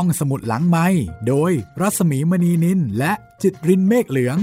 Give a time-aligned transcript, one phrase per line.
[0.00, 0.86] ห้องสมุดหลังไม้
[1.28, 4.38] โดยรัสมีมณีนินและจิตรินเมฆเหลือง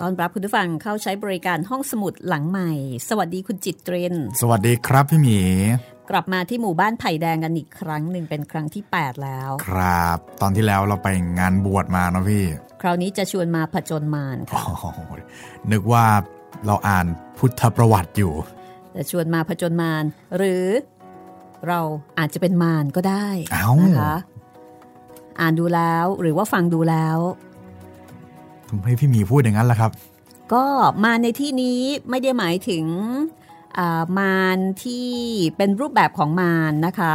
[0.00, 2.70] ตอนรับคุณผู้ฟังเข้าใช้บริการห้องสมุดหลังใหม่
[3.08, 5.38] สวัสดีคุณจิตรินสวัสดีครับพี่หมี
[6.10, 11.08] กลับมาที่หมู่บ้านไผ่แดงกันอีกครั้งหนึ่งเป็นครั้งที่ 8 แล้ว ครับ ตอนที่แล้วเราไป
[11.38, 12.44] งานบวชมาเนาะพี่
[12.80, 15.00] คราวนี้จะชวนมาผจญมารค่ะโอ้โห
[15.72, 16.04] นึกว่า
[16.66, 17.06] เราอ่าน
[17.38, 18.34] พุทธประวัติอยู่
[18.96, 20.04] จะชวนมาผจญมาร
[20.36, 20.64] หรือ
[21.68, 21.80] เรา
[22.18, 24.14] อาจจะเป็นมารก็ได้เอ้านะคะ
[25.40, 27.18] อ่านดูแล้วหรือว่าฟังดูแล้ว
[28.68, 29.90] ทำให้พี่หมีพูดอย่างนั้นล่ะครับ
[30.52, 30.64] ก็
[31.04, 32.84] มารในที่นี้ไม่ได้หมายถึง
[33.78, 35.08] อ่ามารที่
[35.56, 37.14] เป็นรูปแบบของมารนะคะ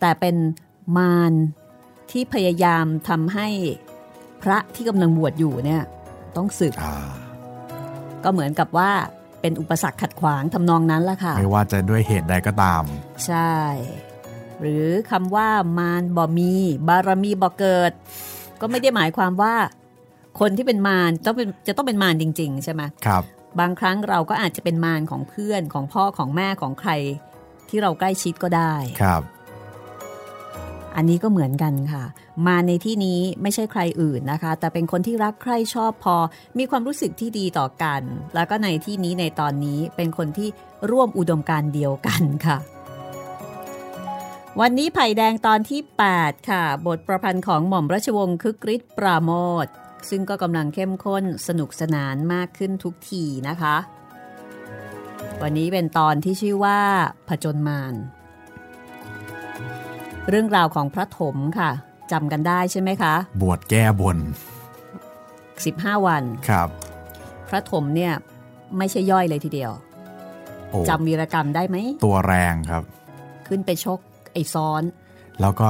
[0.00, 0.36] แต่เป็น
[0.98, 1.32] มาร
[2.10, 3.48] ที่พยายามทำให้
[4.42, 5.82] พระที่กำลังบวชอยู่เนี่ย
[6.36, 6.96] ต้องสึกอ่า
[8.24, 8.90] ก็เหมือนกับว่า
[9.42, 12.84] เป็นอุปสรรคขัดขวางทำนองนั้นละค่ะ ไม่ว่าจะด้วยเหตุใดก็ตาม
[13.26, 13.54] ใช่
[14.60, 16.52] หรือคำว่ามารบ่มี
[16.88, 17.92] บารมีบ่เกิด
[18.60, 19.54] ก็ไม่ได้หมายความว่า
[20.40, 23.22] คนที่เป็นมารต้องเป็นจะต้องเป็นมารจริง ๆ ใช่ไหมครับ
[23.60, 26.90] บางครั้งเราก็อาจจะเป็นมารของเพื่อนของพ่อของแม่ของใคร
[27.68, 29.22] ที่เราใกล้ชิดก็ได้ครับ
[30.96, 32.04] อันนี้ก็เหมือนกันค่ะ
[32.46, 36.16] มาในที่นี้ไม่ใช่ใครอื่นนะคะ แต่เป็นคนที่รักใคร่ชอบพอ
[36.58, 38.02] มีความรู้สึกที่ดีต่อกัน
[38.34, 40.48] แล้วก็ในที่นี้ในตอนนี้เป็นคนที่
[40.90, 42.58] ร่วมอุดมการเดียวกันค่ะ
[44.60, 45.80] วันนี้ไผ่แดงตอนที่
[46.16, 49.30] 8 ค่ะ บทประพันธ์ของหม่อมราชวงศ์คึกฤทธิ์ปราโม
[49.64, 49.66] ท
[50.10, 53.76] ซึ่งก็กำลังเข้มข้นสนุกสนานมากขึ้นทุกทีนะคะ
[55.42, 56.80] วันนี้เป็นตอนที่ชื่อว่า
[57.28, 57.94] ผจญมาร
[60.28, 61.70] เรื่องราวของพระถมค่ะ
[62.12, 64.18] จำกันได้ใช่ไหมคะ บวชแก้บน
[64.92, 66.68] 15 วันครับ
[67.48, 68.12] พระถมเนี่ย
[68.78, 69.72] ไม่ใช่ย่อยเลยทีเดียว
[70.70, 72.82] โอ้จำวีรกรรมได้ไหม ตัวแรงครับ
[73.48, 74.00] ขึ้นไปชก
[74.32, 74.82] ไอ้ซ้อน
[75.40, 75.68] แล้วก็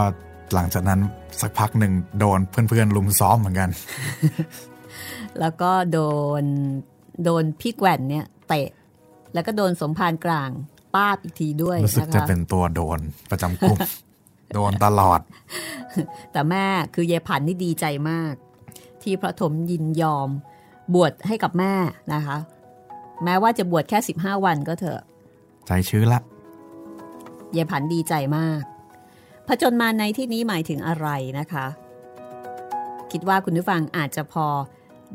[0.54, 1.00] หลังจากนั้น
[1.40, 3.70] สักพักหนึ่งโดนเพื่อนๆลุมซ้อมเหมือนกัน
[5.40, 6.00] แล้วก็โด
[6.42, 6.44] น
[7.24, 8.68] โดนพี่แกว่นเนี่ยเตะ
[9.34, 10.50] แล้วก็โดนสมภารกลาง
[10.94, 12.98] ป้าบอีกทีด้วยรู้สึกนะจะคะเป็นตัวโดน
[13.30, 13.78] ประจำกลุ่ม
[14.54, 15.20] โดนตลอด
[16.32, 18.34] แต่แม่คือยายผันนี่ดีใจมาก
[19.02, 20.28] ที่พระถมยินยอม
[20.94, 21.74] บวชให้กับแม่
[22.14, 22.36] นะคะ
[23.24, 25.00] แม้ว่าจะบวชแค่ 15 วันก็เถอะ
[25.66, 26.20] ใจชื้นละ
[27.56, 28.62] ยายผันดีใจมาก
[29.46, 31.08] ผจญมาในที่นี้หมายถึงอะไร
[31.38, 31.66] นะคะ
[33.12, 34.46] คิดว่าคุณผู้ฟังอาจจะพอ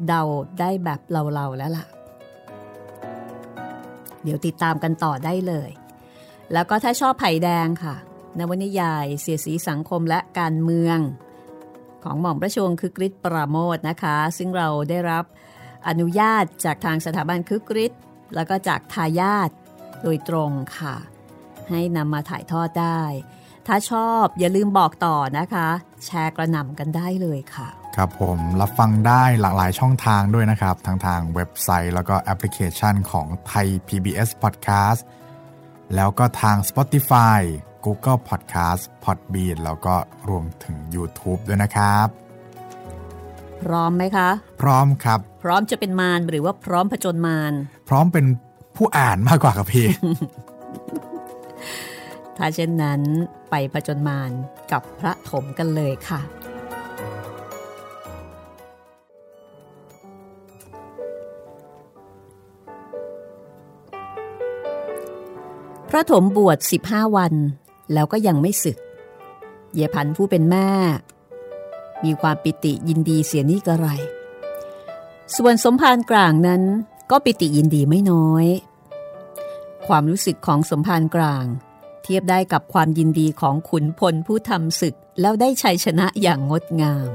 [0.07, 0.21] เดา
[0.59, 1.85] ได้แบบเราๆแล้วล่ะ
[4.23, 5.69] เดี๋ยวติดตามกันต่อได้เลย
[6.53, 7.95] แล้วก็ถ้าชอบไผ่แดงค่ะ
[8.39, 10.99] นวนิยาย เสียสีสังคมและการเมือง
[12.03, 15.25] ของหม่อมปราชวงคึกฤทธิ์ปราโมทนะคะ ซึ่งเราได้รับ
[15.87, 18.01] อนุญาตจากทางสถาบันคึกฤทธิ์
[18.35, 19.49] แล้วก็จากทายาท
[20.03, 20.95] โดยตรงค่ะ
[21.69, 23.01] ให้นำมาถ่ายทอดได้
[23.67, 25.67] ถ้าชอบอย่าลืมบอกต่อนะคะ
[26.05, 35.01] แชร์กระหน่ำกันได้เลยค่ะ ครับผมรับฟังได้หลากหลายช่องทางด้วยนะครับทั้งทางเว็บไซต์แล้วก็แอปพลิเคชันของไทย PBS Podcast
[35.95, 37.41] แล้วก็ทาง Spotify
[37.87, 39.95] Google Podcast Podbean แล้วก็
[40.29, 42.07] รวมถึง YouTube ด้วยนะครับ
[43.61, 44.29] พร้อมไหมคะ
[44.61, 47.53] พร้อมครับ พร้อมจะเป็นมารหรือว่าพร้อมผจญมาร
[47.89, 48.25] พร้อมเป็น
[48.75, 49.87] ผู้อ่านมากกว่าครับพี่
[52.37, 53.01] ถ้าเช่นนั้น
[53.49, 54.31] ไปผจญมาร
[54.71, 56.21] กับพระถมกันเลยค่ะ
[65.89, 67.33] พระถมบวช 15 วัน
[67.93, 68.77] แล้วก็ยังไม่สึก
[69.73, 70.69] เยพันผู้เป็นแม่
[72.03, 73.87] มีความปิติยินดีเสียนี่กระไร
[75.35, 76.61] ส่วนสมภารกลางนั้น
[77.11, 78.45] ก็ปิติยินดีไม่น้อย
[79.87, 81.45] ความรู้สึกของสมภารกลาง
[82.03, 87.11] เทียบได้กับความยินดีของขุนพลผู้ทำศึกแล้วได้ชัยชนะอย่างงดงาม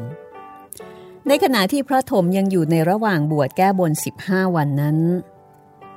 [1.27, 3.93] ในขณะที่พระถมยังอยู่ในระหว่างบวชแก้บน
[4.25, 4.99] 15 วันนั้น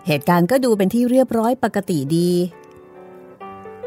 [0.08, 2.30] เหตุการณ์ก็ดูเป็นที่เรียบร้อยปกติดี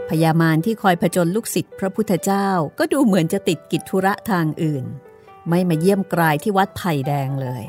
[0.08, 4.84] พญามารที่คอยผจญลูกศิษย์พระพุทธเจ้าก็ดูเหมือนจะติดกิจธุระทางอื่น
[5.48, 7.62] ไม่มาเยี่ยมกลายที่วัดไผ่แดงเลย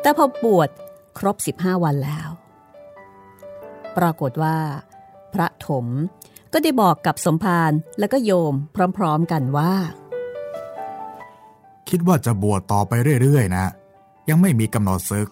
[0.00, 0.68] แต่พอบวช
[1.18, 2.28] ครบ 15 วันแล้ว
[3.96, 4.56] ปรากฏว่า
[5.34, 5.86] พระถม
[6.52, 8.54] ก็ได้บอกกับสมภารและก็โยม
[8.96, 9.72] พร้อมๆกันว่า
[11.88, 13.66] คิดว่าจะบวชต่อไปเรื่อยๆนะ
[14.28, 15.28] ยังไม่มีกำหนดซึก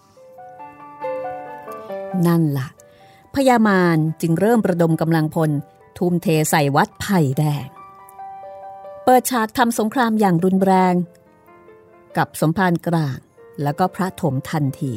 [2.27, 2.69] นั่นล่ะ
[3.35, 5.51] พญามารจึงเริ่มประดมกำลังพล
[5.99, 7.67] ทุ่มเทใส่วัดไผ่แดง
[9.05, 10.95] เปิดฉากทำสงครามอย่างรุนแรง
[12.17, 13.19] กับสมภารกลาง
[13.63, 14.93] แล้วก็พระถมทันที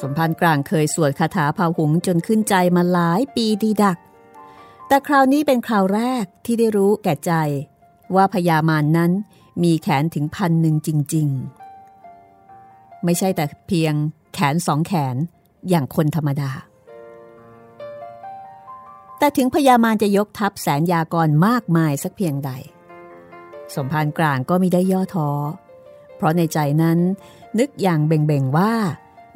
[0.00, 3.98] สมภารกลางเคยสวดคาถาพาหุงจนขึ้นใจมาหลายปีดีดัก
[4.86, 7.32] แต่คราวนี้เป็นคราวแรกที่ได้รู้แก่ใจ
[8.14, 9.12] ว่าพญามารนนั้น
[9.62, 11.28] มีแขนถึงพันหนึ่งจริง
[12.16, 13.94] ๆ ไม่ใช่แต่เพียง
[14.34, 15.16] แขนสองแขน
[15.68, 16.50] อย่างคนธรรมดา
[19.18, 22.50] แต่ถึงพญามารจะยกทัพแสนยากรมากมายสักเพียงใด
[23.74, 25.30] สมภารกลางก็มิได้ย่อท้อ
[26.16, 26.98] เพราะในใจนั้น
[27.58, 28.72] นึกอย่างเบ่งๆว่า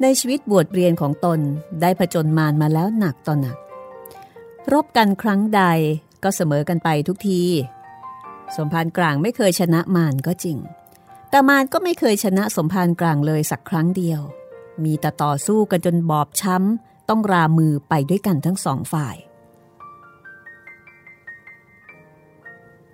[0.01, 1.39] ในชีวิตบวชเรียนของตน
[1.81, 3.57] ได้ผจญมารมาแล้วหนักต่อหนัก
[4.73, 5.63] รบกันครั้งใด
[6.23, 7.43] ก็เสมอกันไปทุกที
[8.55, 10.57] สมภารกลางไม่เคยชนะมารก็จริง
[11.29, 14.21] แต่มารก็ไม่เคยชนะสมภารกลางเลยสักครั้งเดียว
[14.85, 19.15] มีแต่ต่อสู้กันจนบอบช้ำ ต้องรามือไปด้วยกันทั้งสองฝ่าย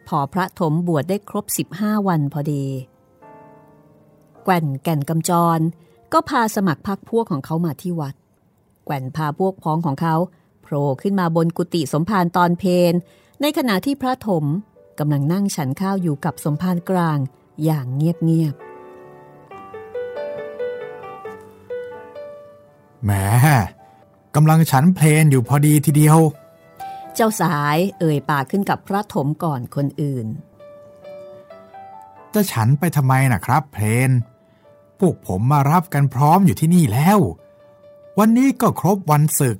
[0.07, 1.45] พอพระถมบวชได้ครบ
[1.75, 2.65] 15 วันพอดี
[4.43, 5.59] แก่นแก่นกำจร
[6.13, 8.15] ก็พาสมัครพักพวกของเขามาที่วัด
[8.85, 10.15] แก่นพาพวกพ้องของเขา
[10.61, 12.93] โผล่ขึ้นมาบนกุฏิสมภารตอนเพน
[13.41, 14.45] ในขณะที่พระถม
[14.99, 17.17] กำลังนั่งฉันข้าวอยู่กับสมภารกลาง
[17.63, 18.66] อย่างเงียบๆ
[23.03, 23.11] แหม
[24.35, 26.17] กำลังฉันเพลนอยู่พอดีทีเดียว
[27.15, 30.27] เจ้าสายเอ่ยปากขึ้นกับพระถมก่อนคนอื่น
[32.33, 34.11] จะฉันไปทำไมนะครับ เพลน
[34.99, 37.19] พวกผมมารับกันพร้อมอยู่ที่นี่แล้ว
[38.19, 39.57] วันนี้ก็ครบวันศึก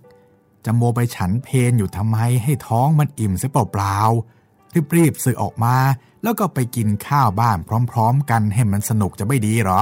[0.65, 5.75] จะโมไปฉันเพนอยู่ทำไมให้ท้องมันอิ่มเสียเปล่าๆรีบๆศึกออกมา
[6.23, 7.57] แล้วก็ไปกินข้าวบ้าน
[7.91, 9.81] พร้อม ๆ กันให้มันสนุกจะไม่ดีหรอ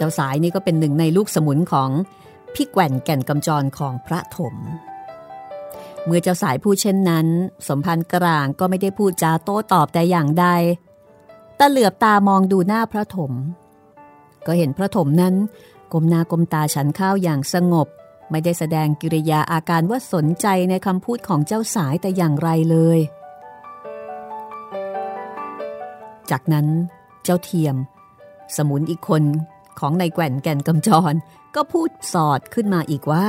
[0.00, 1.90] เจ้าสายนี่ก็เป็นหนึ่งในลูกสมุนของ
[2.54, 4.54] พี่แก่นแก่นกำจรของพระถม
[6.04, 7.26] เมื่อเจ้าสายพูดเช่นนั้น
[7.68, 10.46] สมพันธ์กลางก็ไม่ได้พูดจาโต้ตอบแต่อย่างใด
[11.58, 13.32] ตาเหลือบตามองดูหน้าพระถม
[14.46, 15.34] ก็เห็นพระถมนั้น
[15.92, 17.88] กลมหน้ากลมตาฉันข้าวอย่างสงบ
[18.30, 22.98] ไม่ได้แสดงกิริยาอาการว่าสนใจในคำพูดของเจ้าสายแต่อย่างไรเลย
[26.30, 26.66] จากนั้น
[27.24, 27.76] เจ้าเทียม
[28.56, 29.22] สมุนอีกคน
[29.80, 31.14] ของนายแก่นแก่นกำจร
[31.54, 33.28] ก็พูดสอดขึ้นมาอีกว่า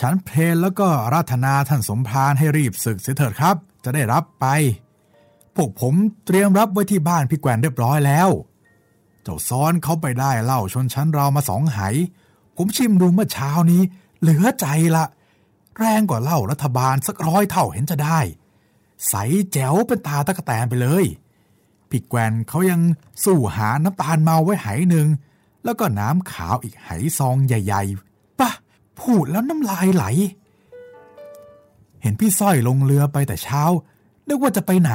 [0.00, 4.46] ฉันเพลนแล้วก็รัตนาท่านสมภารให้รีบศึกเสียเถิดครับ จะได้รับไป
[5.54, 5.94] พวกผม
[6.26, 8.28] เตรียมรับไว้ที่บ้านพี่แก่นเรียบร้อยแล้ว
[9.22, 11.80] เจ้าซ้อนเขาไปได้เหล้าชนชั้นเรามาสองไห
[12.56, 13.82] ผมชิมดูเมื่อเช้านี้
[14.20, 14.66] เหลือใจ
[14.96, 15.04] ละ
[15.78, 18.20] แรงกว่าเหล้ารัฐบาลสักร้อยเท่าเห็นจะได้
[19.08, 19.14] ใส
[19.52, 21.04] แจ๋วเป็นตาตะกะแตนไปเลย
[21.92, 22.80] พี่แกวนเขายัง
[23.24, 25.08] สู้หาน้ำตาลเมาไว้ไหหนึ่ง
[25.64, 28.50] แล้วก็น้ำขาวอีกไหซองใหญ่ๆปะ
[29.00, 30.04] พูดแล้วน้ำลายไหล
[32.02, 33.62] เห็นพี่สร้อยลงเรือไปแต่เช้า
[34.28, 34.94] นึกว่าจะไปไหน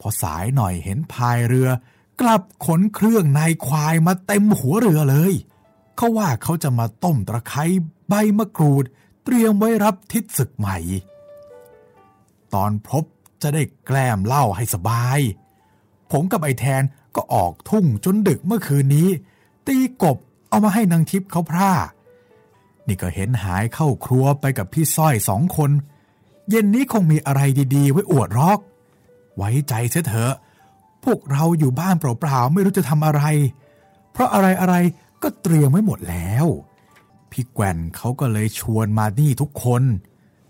[0.00, 1.68] พอสายหน่อยเห็นพายเรือ
[2.20, 5.32] กลับขนเครื่องนายควายมาเต็มหัวเรือเลย
[5.96, 7.64] เขาว่าเขาจะมาต้มตะไคร้
[8.08, 8.84] ใบมะกรูด
[9.24, 10.78] เตรียมไว้รับทิศศึกใหม่
[12.54, 13.04] ตอนพบ
[13.42, 15.20] จะได้แกล้มเล่าให้สบาย
[16.12, 16.82] ผมกับไอแทน
[17.16, 19.08] ก็ออกทุ่งจนดึกเมื่อคืนนี้
[19.66, 20.16] ตีกบ
[20.48, 21.72] เอามาให้นางทิพย์เขาพร่า
[22.88, 25.70] นี่ก็เห็นหายเข้าครัวไปกับพี่ส้อยสองคน
[26.50, 27.40] เย็นนี้คงมีอะไร
[27.74, 28.60] ดีๆ ไว้อวดรอก
[29.36, 30.34] ไว้ใจเสียเถอะ
[31.04, 33.22] พวกเราอยู่บ้านเปล่าๆไม่รู้จะทำอะไร
[34.12, 34.74] เพราะอะไรอะไร
[35.22, 36.46] ก็เตรียมไว้หมดแล้ว
[37.30, 39.82] พี่แกวนเขาก็เลยชวนมานี่ทุกคน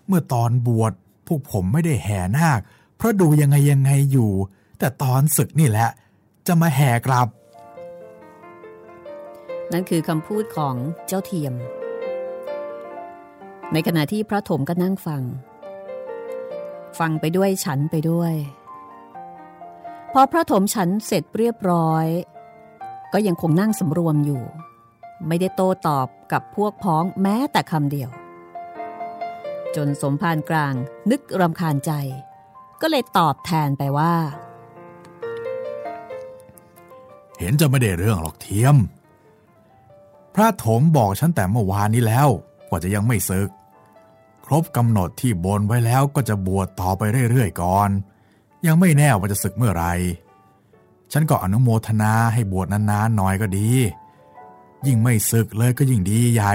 [0.06, 0.92] เมื่อตอนบวช
[1.26, 2.60] พวกผมไม่ได้แห่นาค
[2.96, 4.30] เพราะดูยังไงยังไงอยู่
[4.78, 5.88] แต่ตอนศึกนี่แหละ
[6.46, 7.28] จะมาแห่กลับ
[9.72, 10.74] นั่นคือคำพูดของ
[11.06, 11.54] เจ้าเทียม
[13.72, 15.22] ในขณะที่พระถมก็นั่งฟัง
[16.98, 18.34] ฟังไปด้วยฉันไปด้วย
[20.12, 22.06] พอพระถมฉันเสร็จเรียบร้อย
[23.12, 24.42] ก็ยังคงนั่งสำรวมอยู่
[25.26, 28.10] ไม่ได้โต้ตอบกับพวกพ้องแม้แต่คำเดียว
[29.76, 30.74] จนสมภารกลาง
[31.10, 31.92] นึกรำคาญใจ
[32.80, 34.14] ก็เลยตอบแทนไปว่า
[37.38, 38.76] เห็นจะไม่ได้เรื่องหรอกเทียม
[40.34, 42.28] พระถมบอกฉันแต่เมื่อวานนี้แล้ว
[42.68, 43.48] กว่าจะยังไม่ซึก
[44.44, 47.90] ครบกำหนดที่บนไว้แล้วก็จะบวชต่อไปเรื่อยๆก่อน
[48.66, 49.86] ยังไม่แน่ว่าจะศึกเมื่อไร
[51.12, 53.70] ฉันก็อนุโมทนาให้บวชนานๆหน่อยก็ดี
[54.86, 56.54] ยิ่งไม่ศึกเลยก็ยิ่งดีใหญ่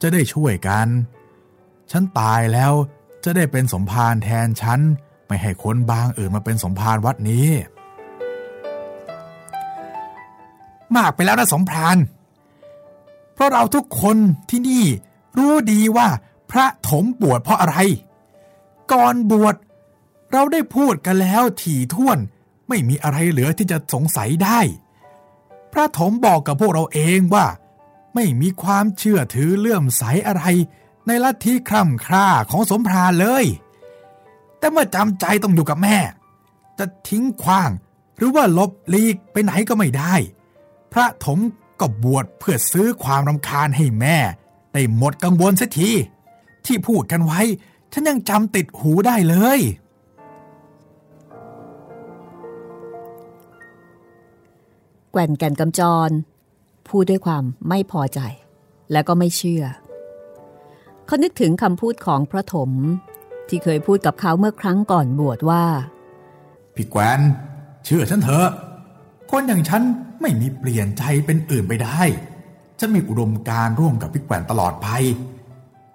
[0.00, 0.86] จะได้ช่วยกัน
[1.90, 2.72] ฉันตายแล้ว
[3.24, 4.80] จะได้เป็นสมภารแทนฉัน
[5.26, 7.48] ไม่ให้คนบางอื่นมาเป็นสมภารวัดนี้
[10.96, 11.96] มากไปแล้วนะสมภาร
[13.34, 14.16] เพราะเราทุกคน
[14.50, 14.84] ที่นี่
[15.38, 16.08] รู้ดีว่า
[16.50, 17.76] พระถมบวชเพราะอะไร
[18.92, 19.54] ก่อนบวช
[20.32, 22.18] เราได้พูดกันแล้วถี่ถ้วน
[22.68, 24.60] ไม่มีอะไรเหลือที่จะสงสัยได้
[25.72, 27.46] พระถมบอกกับพวกเราเองว่า
[28.14, 30.44] ไม่มีความเชื่อถือเลื่อมใสอะไร
[31.06, 33.44] ในลัทธิคร่ำคร่าของสมภารเลย
[34.58, 35.98] แต่เมื่อจำใจต้องอยู่กับแม่
[36.78, 37.70] จะทิ้งขว้าง
[38.16, 40.14] หรือว่าลบลีกไปไหนก็ไม่ได้
[40.92, 41.38] พระถม
[41.80, 44.16] ก็บวชเพื่อซื้อความรำคาญให้แม่
[44.72, 45.90] ได้หมดกังวลเสียที
[46.66, 47.40] ที่พูดกันไว้
[47.92, 49.60] ฉันยังจำติดหูได้เลย
[55.12, 56.10] แก่นแก่นกำจร
[56.88, 58.20] พูดด้วยความไม่พอใจ
[58.92, 59.64] และก็ไม่เชื่อ
[61.06, 62.70] เขานึกถึงคำพูดของพระถม
[63.48, 65.64] ที่เคยพูดกับเขาเมื่อครั้งก่อนบวชว่า
[66.74, 67.20] พี่แกวน
[67.84, 68.48] เชื่อฉันเถอะ
[69.30, 69.82] คนอย่างฉัน
[70.20, 72.02] ไม่มีเปลี่ยนใจเป็นอื่นไปได้
[72.80, 74.88] จะมีอุดมการร่วมกับพี่แกวนตลอดไป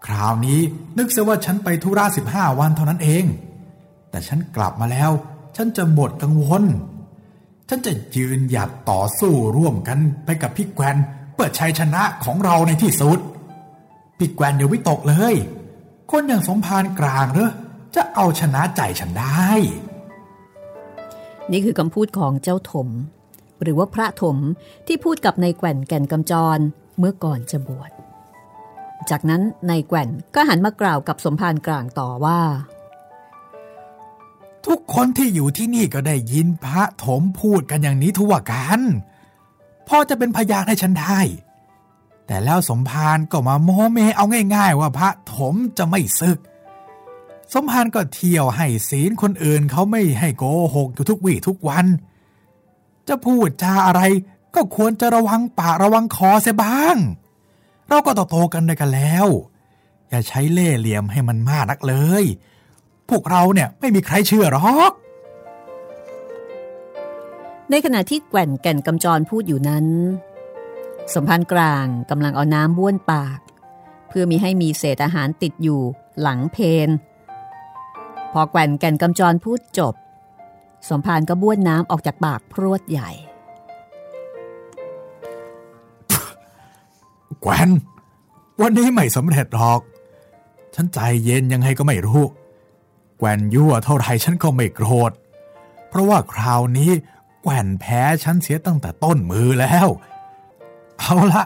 [0.05, 0.59] คราวนี้
[0.97, 3.23] นึกเสียว่าฉันไปธุระสิบห้าวันเท่านั้นเอง
[4.09, 5.11] แต่ฉันกลับมาแล้ว
[5.55, 6.63] ฉันจะหมดกังวล
[7.69, 10.97] ฉันจะยืนหยัดต่อสู้ร่วมกันไปกับพี่แกวน
[11.33, 13.19] เพื่อชัยชนะของเราในที่สุด
[14.17, 15.35] พี่แกวนเดี๋ยววิตกเลย
[16.11, 17.51] คนอย่างสมภารกลางเหรอ
[17.95, 19.49] จะเอาชนะใจฉันได้
[21.51, 22.87] นี่คือคำพูดของเจ้าถม
[23.61, 24.37] หรือว่าพระถม
[24.87, 26.59] ที่พูดกับนายแก่นแก่นกำจร
[26.99, 27.91] เมื่อก่อนจะบวช
[29.09, 32.41] จากนั้นนายแก่นก็หันมากล่าวกับสมภารกลางต่อว่า
[34.67, 38.79] ทุกคนที่อยู่ที่นี่ก็ได้ยินพระถมพูดกันอย่างนี้ทั่วกัน
[39.87, 41.19] พ่อจะเป็นพยานให้ฉันได้
[42.27, 44.25] แต่แล้วสมภารก็มาโมเมเอา
[44.55, 46.39] ง่าย ๆ ว่าพระถมจะไม่ซึก
[47.53, 50.43] สมภารก็เที่ยวให้ศีลคนอื่นเขาไม่ให้โก
[50.75, 51.85] หกอยู่ทุกวี่ทุกวัน
[53.07, 54.01] จะพูดจาอะไร
[54.55, 56.97] ก็ควรจะระวังปากระวังคอเสียบ้าง
[57.87, 59.27] เราก็โตๆกันด้วยกันแล้ว
[60.09, 62.23] อย่าใช้เล่ห์เหลี่ยมให้มันมากนักเลย
[63.09, 64.91] พวกเราเนี่ยไม่มีใครเชื่อหรอก
[67.69, 69.85] ในขณะที่แก่นแก่นกำจรพูดอยู่นั้น
[71.13, 73.39] สมภารกลางกำลังเอาน้ำบ้วนปาก
[74.07, 75.81] เพื่อมีให้มีเศษอาหารติดอยู่
[76.21, 76.89] หลังเพน
[78.33, 79.93] พอแก่นแก่นกำจรพูดจบ
[80.89, 83.11] สมภารก็บ้วนน้ำออกจากปากพรวดใหญ่
[87.41, 87.69] แกวน
[88.61, 89.81] วันนี้ไม่สำเร็จหรอก
[90.75, 92.23] ฉันใจเย็นยังไงก็ไม่รู้
[93.17, 95.11] แกวนยั่วเท่าไรฉันก็ไม่โกรธ
[95.89, 96.91] เพราะว่าคราวนี้
[97.41, 99.87] แกวนแพ้ฉันเสียตั้งแต่ต้นมือแล้ว
[100.99, 101.43] เอาละ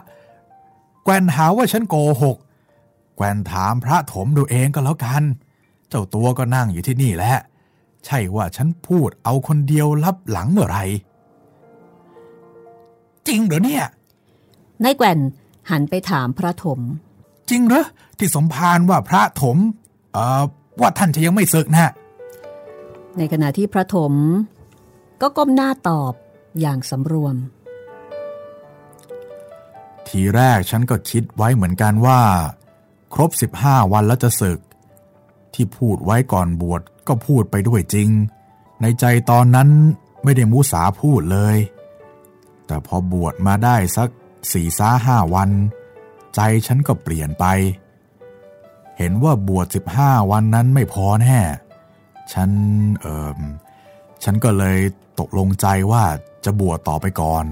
[1.04, 2.36] แกวนหาว่าฉันโกหก
[3.16, 5.22] แกวนถามพระถมดูเองก็แล้วกัน
[5.88, 7.36] เจ้าตัวก็นั่งอยู่ที่นี่แหละ
[8.04, 10.78] ใช่ว่าฉันพูดเอาคนเดียวลับหลังเมื่อไหร
[13.28, 13.84] จริงเหรอเนี่ย
[14.84, 15.18] นายแก่น
[15.70, 16.80] หันไปถามพระถม
[17.50, 17.84] จริงเหรอ
[18.18, 19.56] ที่สมภารว่าพระถม
[20.12, 20.42] เอ่อ
[20.80, 21.92] ว่าท่านจะยังไม่ศึกนะ
[23.18, 24.12] ในขณะที่พระถม
[25.20, 26.12] ก็ก้มหน้าตอบ
[26.60, 27.36] อย่างสำรวม
[30.08, 32.20] ทีแรกฉันก็คิดไว้เหมือนกันว่า
[33.14, 34.58] ครบ 15 วันแล้วจะศึก
[35.54, 38.08] ที่พูดไว้ก่อนบวช ก็พูดไปด้วยจริง
[38.82, 39.68] ในใจตอนนั้น
[40.24, 41.56] ไม่ได้มุสาพูดเลย
[42.66, 44.08] แต่พอบวชมาได้สัก
[44.52, 45.50] สี่ซ้าห้าวัน
[46.34, 47.44] ใจฉันก็เปลี่ยนไป
[48.98, 49.66] เห็นว่าบวช
[49.98, 51.38] 15วันนั้นไม่พอแน่
[52.32, 52.50] ฉัน
[53.00, 53.40] เออ
[54.24, 54.78] ฉันก็เลย
[55.20, 56.04] ตกลงใจว่า
[56.44, 57.44] จะบวชต่อไปก่อน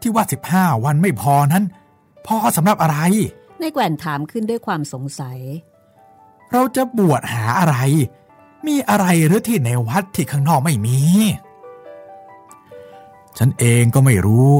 [0.00, 1.64] ที่ว่า15วันไม่พอนั้น
[2.26, 2.98] พอสำหรับอะไร
[3.60, 5.38] นายแก่นถามขึ้นด้วยความสงสัย
[6.52, 7.76] เราจะบวชหาอะไร
[8.66, 10.98] มีอะไรหรือที่ในวัดที่ข้างนอกไม่มี
[13.38, 14.52] ฉันเองก็ไม่รู้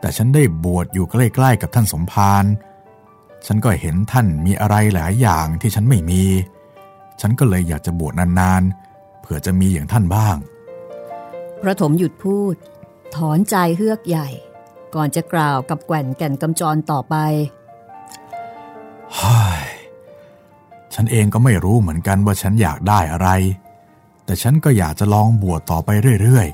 [0.00, 2.44] แต่ฉันได้บวชอยู่ใกล้ๆกับท่านสมภาร
[3.46, 6.24] ฉันก็เห็นท่านมีอะไรหลายอย่างที่ฉันไม่มี
[7.20, 10.36] ฉันก็เลยอยากจะบวชนานๆ เผื่อจะมีอย่างท่านบ้าง
[11.60, 12.54] พระถมหยุดพูด
[13.16, 14.28] ถอนใจเฮือกใหญ่
[14.94, 17.14] ก่อนจะกล่าวกับแก่นแก่นกำจรต่อไป
[19.18, 19.57] ฮ้ย
[20.94, 23.28] ฉันเองก็ไม่รู้เหมือนกันว่าฉันอยากได้อะไร
[24.24, 25.90] แต่ฉันก็อยากจะลองบวชต่อไป
[26.22, 26.48] เรื่อย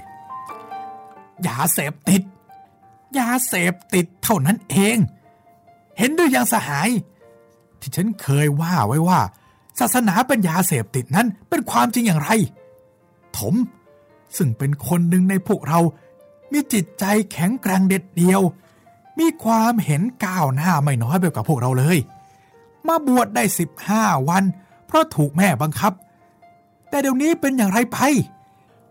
[0.70, 2.22] ๆยาเสพติด
[3.18, 4.96] ยาเสพติดเท่านั้นเอง
[5.98, 6.88] เห็นด้วยยังสหาย
[7.80, 9.20] ที่ฉันเคยว่าไว้ว่า
[9.78, 12.30] ศาสนาเป็นยาเสพติดนั้นเป็นความจริงอย่างไร
[13.38, 13.54] ถม
[14.36, 15.80] ซึ่งเป็นคนหนึ่งในพวกเรา
[16.52, 18.40] มีจิตใจแข็งแกร่งเด็ดเดียว
[19.18, 21.98] มีความเห็นก้าวหน้าไม่น้อยไปกว่าพวกเราเลย
[22.88, 24.44] มาบวชได้สิบห้าวัน
[24.86, 25.92] เพราะถูกแม่บังคับ
[26.88, 27.98] แต่เดี๋ยวนี้เป็นอย่างไรไป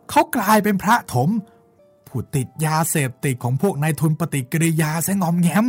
[0.10, 1.30] เขากลายเป็นพระถม
[2.08, 5.68] ผู้ติดยาเสพติดของพวกนายทุนปฏิกิริยาแสงอมแงม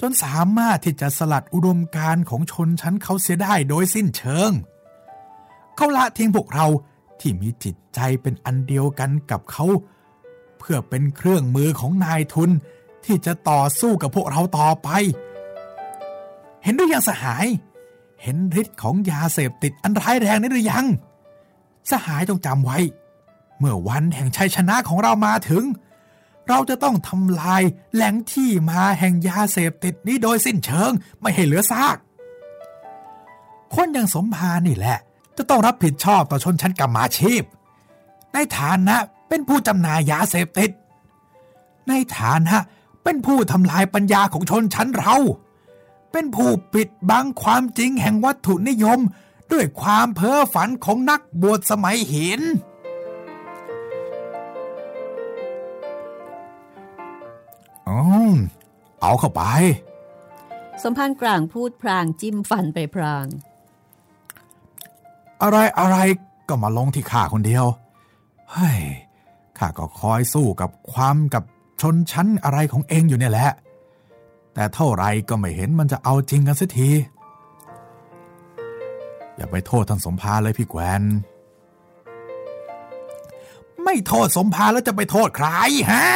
[0.00, 4.50] จนสามารถที่จะสลัดอุดมการของชนชั้นเขาเสียได้โดยสิ้นเชิง
[5.76, 6.66] เขาละทิ้งพวกเรา
[7.20, 9.66] ที่มีจิตใจเป็นอันเดียวกันกับเขา
[10.58, 12.50] เพื่อเป็นเครื่องมือของนายทุน
[13.04, 14.88] ที่จะต่อสู้กับพวกเราต่อไป
[16.64, 17.46] เห็นหรือยังสหาย
[18.22, 20.86] เห็นฤทธิ์ของยาเสพติดอันร้ายแรงนี้หรือยัง
[21.90, 22.78] สหายต้องจำไว้
[23.58, 25.64] เมื่อวันแห่งชัยชนะของเรามาถึง
[26.48, 27.62] เราจะต้องทำลาย
[27.94, 30.90] แหล่งที่มาแห่งยาเสพติดนี้โดยสิ้นเชิง
[31.20, 31.96] ไม่ให้เหลือซาก
[33.74, 34.98] คนอย่างสมภารนี่แหละ
[35.36, 37.42] จะต้องรับผิดชอบต่อชนชั้นกรรมาชีพ
[38.34, 38.96] ในฐานะ
[39.28, 40.70] เป็นผู้จำหน่ายยาเสพติด
[41.88, 42.56] ในฐานะ
[43.04, 45.16] เป็นผู้ทำลายปัญญาของชนชั้นเรา
[46.16, 49.00] เป็นผู้ปิดบังความจริงแห่งวัตถุนิยม
[49.52, 52.40] ด้วยความเพ้อฝันของนักบวชสมัยหิน
[57.88, 57.96] อื
[58.32, 58.34] ม
[59.00, 59.42] เอาเข้าไป
[60.82, 63.26] สมภารกลางพูดพรางจิ้มฟันไปพราง
[65.42, 65.96] อะไรอะไร
[66.48, 67.64] ก็มาลงที่ข้าคนเดียว
[68.52, 68.78] เฮ้ย
[69.58, 71.44] ข้าก็คอยสู้กับความกับ
[71.80, 73.50] ชนชั้นอะไรของเองอยู่เนี่ยแหละ
[74.54, 76.90] แต่เท่าไรก็ไม่เห็นมันจะเอาจริงกันสักที
[79.36, 81.02] อย่าไปโทษท่านสมภารเลยพี่แกวน
[83.84, 85.48] ไม่โทษสมภารแล้วจะไปโทษใคร
[85.92, 86.06] ฮะ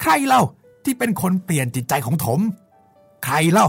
[0.00, 0.42] ใครเล่า
[0.84, 2.40] ที่เป็นคนเปลี่ยนจิตใจของถม
[3.24, 3.68] ใครเล่า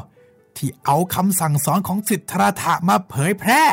[0.57, 3.63] ที่เอาคำสั่งสอนของสิทธราธะมาเผยแพร่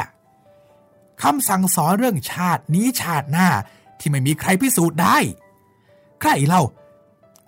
[1.23, 3.49] คำสั่งสอนเรื่องชาตินี้ชาติหน้า
[3.99, 5.17] ที่ไม่มีใครพิสูจน์ได้
[6.21, 6.63] ใครเล่า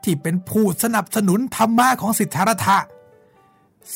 [0.07, 2.77] ที่เป็นผู้สนับสนุนธรรมะของสิทธารถะ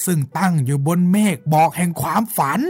[0.05, 2.61] ซึ่งตั้งอยู่บนเมฆบอกแห่งความฝัน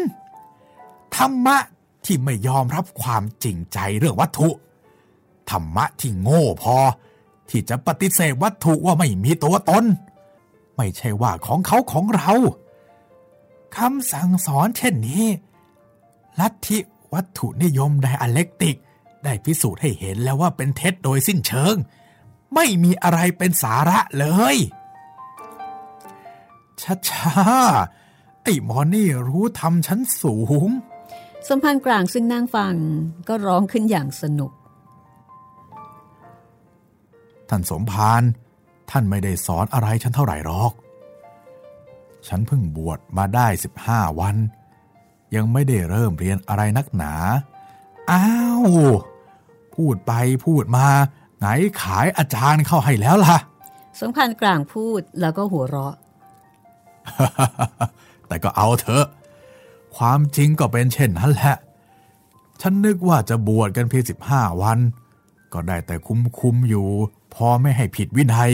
[1.16, 1.56] ธรรมะ
[2.04, 4.48] ที่ไม่ยอมรับความจริงใจเรื่องวัตถุ
[5.50, 6.76] ธรรมะที่โง่พอ
[7.50, 9.84] ที่จะปฏิเสธวัตถุว่าไม่มีตัวตน
[10.76, 12.32] ไม่ใช่ว่าของเขาของเรา
[13.76, 15.24] คำสั่งสอนเช่นนี้
[16.40, 16.78] ลัทธิ
[17.12, 18.76] วัตถุนิยมไดอะเล็กติก
[19.24, 21.76] ได้พิสูจน์ให้เห็นแล้วว่าเป็นเท็จโดยสิ้นเชิง
[22.54, 24.56] ไม่มีอะไรเป็นสาระเลย
[27.08, 30.36] ช้าๆไอ้หมอนี่รู้ทำชั้นสู
[30.66, 30.68] ง
[31.48, 32.74] สมภารกลางซึ่งนั่งฟัง
[33.28, 34.52] ก็ร้องขึ้นอย่างสนุก
[37.48, 38.22] ท่านสมภาร
[38.90, 40.72] ท่านไม่ได้สอนอะไรฉันเท่าไหร่หรอก
[42.28, 44.36] ฉันเพิ่งบวชมาได้สิบห้าวัน
[45.34, 47.14] ยังไม่ได้เริ่มเรียนอะไรนักหนา
[48.10, 48.28] อ้า
[48.60, 48.64] ว
[49.74, 50.12] พูดไป
[50.46, 50.88] พูดมา
[51.40, 51.46] ไหน
[51.82, 53.36] ขายอาจารย์เข้าให้แล้วล่ะ
[54.00, 55.94] สมภารกลางพูดแล้วก็หัวเราะ
[58.26, 59.06] แต่ก็เอาเถอะ
[59.96, 61.56] ความจริงก็เป็นเช่นนั้นแหละ
[62.60, 64.78] ฉันนึกว่าจะบวชกันเพียงสิบห้าวัน
[65.52, 66.88] ก็ได้แต่คุมคุมๆอยู่
[67.34, 68.52] พอไม่ให้ผิดวินัย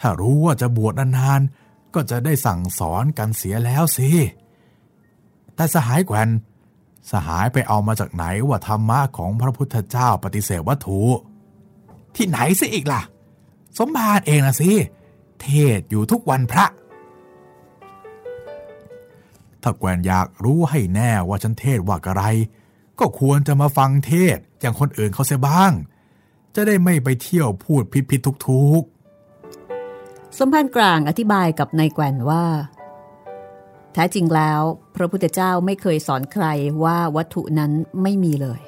[0.00, 4.08] ถ้ารู้ว่าจะบวชนานๆ ก็จะได้สั่งสอนกันเสียแล้วสิ
[5.54, 6.28] แต่สหายแกวน
[7.10, 11.00] สหายไปเอามาจากไหนว่าธรรมะของพระพุทธเจ้าปฏิเสธวัตถุ
[12.16, 13.02] ที่ไหนสิอีกล่ะ
[13.78, 14.70] สมภารเองนะสิ
[15.42, 15.48] เท
[15.78, 16.66] ศอยู่ทุกวันพระ
[19.62, 22.22] ถ้าแกวนอยากรู้ให้แน่ว่าฉันเทศว่ากระไร
[22.98, 25.72] ก็ควรจะมาฟังเทศอย่างคนอื่นเขาเสียบ้าง
[26.54, 28.82] จะได้ไม่ไปเที่ยวพูดผิดผิดทุกทุก
[30.38, 32.44] สมภารกลางอธิบายกับนายแกวนว่า
[33.92, 34.60] แท้จริงแล้ว
[34.96, 36.46] พระพุทธเจ้าไม่เคยสอนใคร
[36.84, 37.72] ว่าวัตถุนั้น
[38.02, 38.60] ไม่มีเลย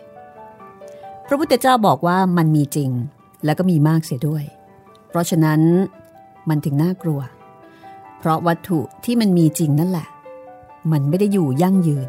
[1.26, 2.90] พระพุทธเจ้าบอกว่ามันมีจริง
[3.44, 4.44] และก็มีมากเสียด้วย
[5.08, 5.60] เพราะฉะนั้น
[6.48, 7.20] มันถึงน่ากลัว
[8.18, 10.08] เพราะวัตถุที่มันมีจริงนั่นแหละ
[10.92, 12.08] มันไม่ได้อยู่ยั่งยืน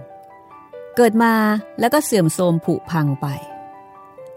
[0.96, 1.34] เกิดมา
[1.80, 3.28] แล้วก็เสื่อมโทรมผุพังไป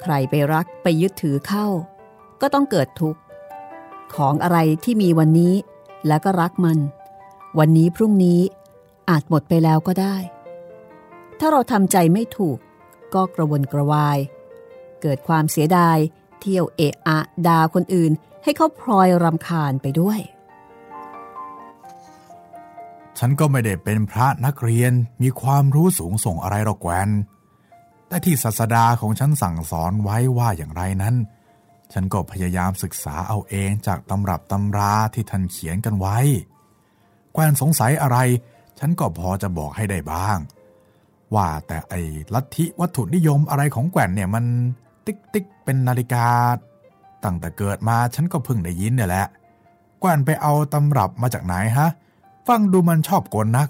[0.01, 1.67] ใครไปรักไปยึดถือเข้า
[2.41, 3.21] ก็ต้องเกิดทุกข์
[4.15, 5.55] ของอะไรที่มีวันนี้
[6.07, 6.79] แล้วก็รักมัน
[7.59, 8.41] วันนี้พรุ่งนี้
[9.11, 10.17] อาจหมดไปแล้วก็ได้
[11.39, 12.59] ถ้าเราทำใจไม่ถูก
[13.15, 14.19] ก็กระวนกระวาย
[15.03, 15.99] เกิดความเสียดาย
[16.41, 20.21] เที่ยวเอะอะด่าคนอื่น ให้เขาพลอยรำคาญไปด้วย
[23.19, 27.09] ฉันก็ไม่ได้เป็นพระนักเรียนมีความรู้สูงส่งอะไรหรอกแกวน
[28.09, 31.15] แต่ที่ศาสดาของฉันสั่งสอนไว้ว่าอย่างไรนั้น
[31.93, 36.19] ฉันก็พยายามศึกษาเอาเองจากตำรับตำราที่ท่านเขียนกันไว้
[37.33, 38.19] แกวนสงสัยอะไร
[38.79, 40.39] ฉันก็พอจะบอกให้ได้บ้าง
[41.35, 42.01] ว่าแต่ไอ้
[42.35, 44.45] ลัทธิวัตถุนิยมอะไรของแกวนเนี่ยมัน
[45.07, 46.27] ติ๊กติ๊ก เป็นนาฬิกา
[47.25, 49.27] ตั้งแต่เกิดมาฉันก็เพิ่งได้ยินเนี่ยแหละ
[50.01, 51.89] แกวนไปเอาตำรับมาจากไหนฮะ
[52.47, 53.69] ฟังดูมันชอบกลนัก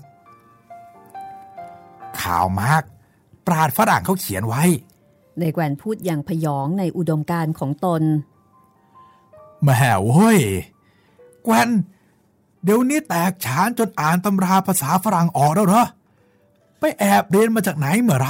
[2.21, 2.83] ข่าวมาร์ก
[3.47, 4.63] ปราดฝรั่งเขาเขียนไว้
[5.39, 8.03] ในแกวนพูดอย่างพยองในอุดมการณ์ของตน
[9.63, 10.41] แหม่เว้ย
[11.45, 11.69] แกวน
[12.65, 15.85] เดี๋ยวนี้แตกฉานจนอ่านตำราภาษาฝรั่งออกแล้วเหรอ
[16.79, 18.29] ไปแอบเรียนมาจากไหนเมื่อไหร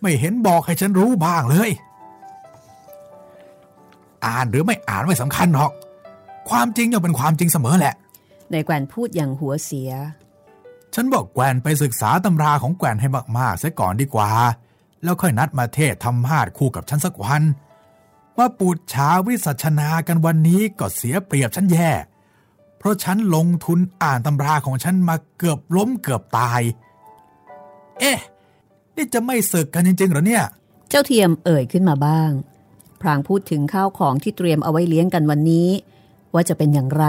[0.00, 1.72] ไม่เห็นบอกให้ฉันรู้บ้างเลย
[4.24, 5.70] อ่านหรือไม่อ่านไม่สำคัญหรอก
[6.48, 7.94] ความจริงย่อมเป็นความจริงเสมอแหละ
[8.50, 9.90] ในแกวนพูดอย่างหัวเสีย
[10.94, 14.30] ฉันบอกแกวนไปศึกษาตำราของแกวนให้มากๆเสียก่อนดีกว่า
[15.02, 17.42] แล้วค่อยนัดมาเทศทำมาดคู่กับฉันสักวัน
[18.38, 21.90] มาปูดชาวิสัชนากันวันนี้ก็เสียเปรียบฉันแย่
[22.78, 26.60] เพราะฉันลงทุนอ่านตำราของฉันมาเกือบล้มเกือบตาย
[28.00, 28.18] เอ๊ะ
[28.96, 30.44] นี่จะไม่ศึกกันจริงๆเหรอเนี่ย
[30.88, 32.30] เจ้าเทียมเอ่ยขึ้นมาบ้าง
[33.02, 35.68] พรางพูดถึงข้าวของที่เตรียมเอาไว้เลี้ยงกันวันนี้
[36.34, 37.06] ว่าจะเป็นอย่างไร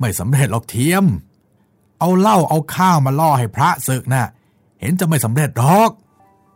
[0.00, 1.04] ไม่สำเร็จหรอกเทียม
[2.00, 4.26] เอาเหล้าเอาข้าวมาล่อให้พระศึกนะ่ะ
[4.80, 5.90] เห็นจะไม่สำเร็จหรอก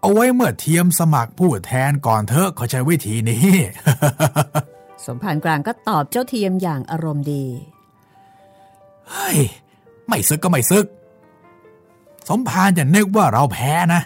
[0.00, 3.46] เอาไว้เมื่อเทียมสมัครผู้แทนก่อนเถอะเขาใช้วิธีนี้
[5.06, 7.44] สมภารกลางก็ตอบเจ้าเทียมอย่างอารมณ์ดี
[9.08, 9.38] เฮ้ย
[10.08, 10.86] ไม่ซึกก็ไม่ซึก
[12.28, 14.02] สมภารจะนึกว่าเราแพ้นะ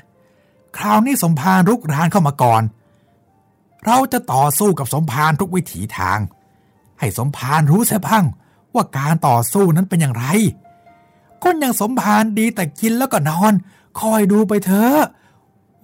[0.77, 2.63] คราวนี้สมภารรุกรานเข้ามาก่อน
[3.87, 6.19] เราจะต่อสู้กับสมภารทุกวิถีทาง
[6.99, 8.25] ให้สมภารรู้เสียบ้าง
[8.75, 10.25] ว่าการต่อสู้นั้นเป็นอย่างไร
[11.43, 13.53] คนอย่างสมภารดีแต่กินแล้วก็นอน
[14.01, 15.01] คอยดูไปเถอะ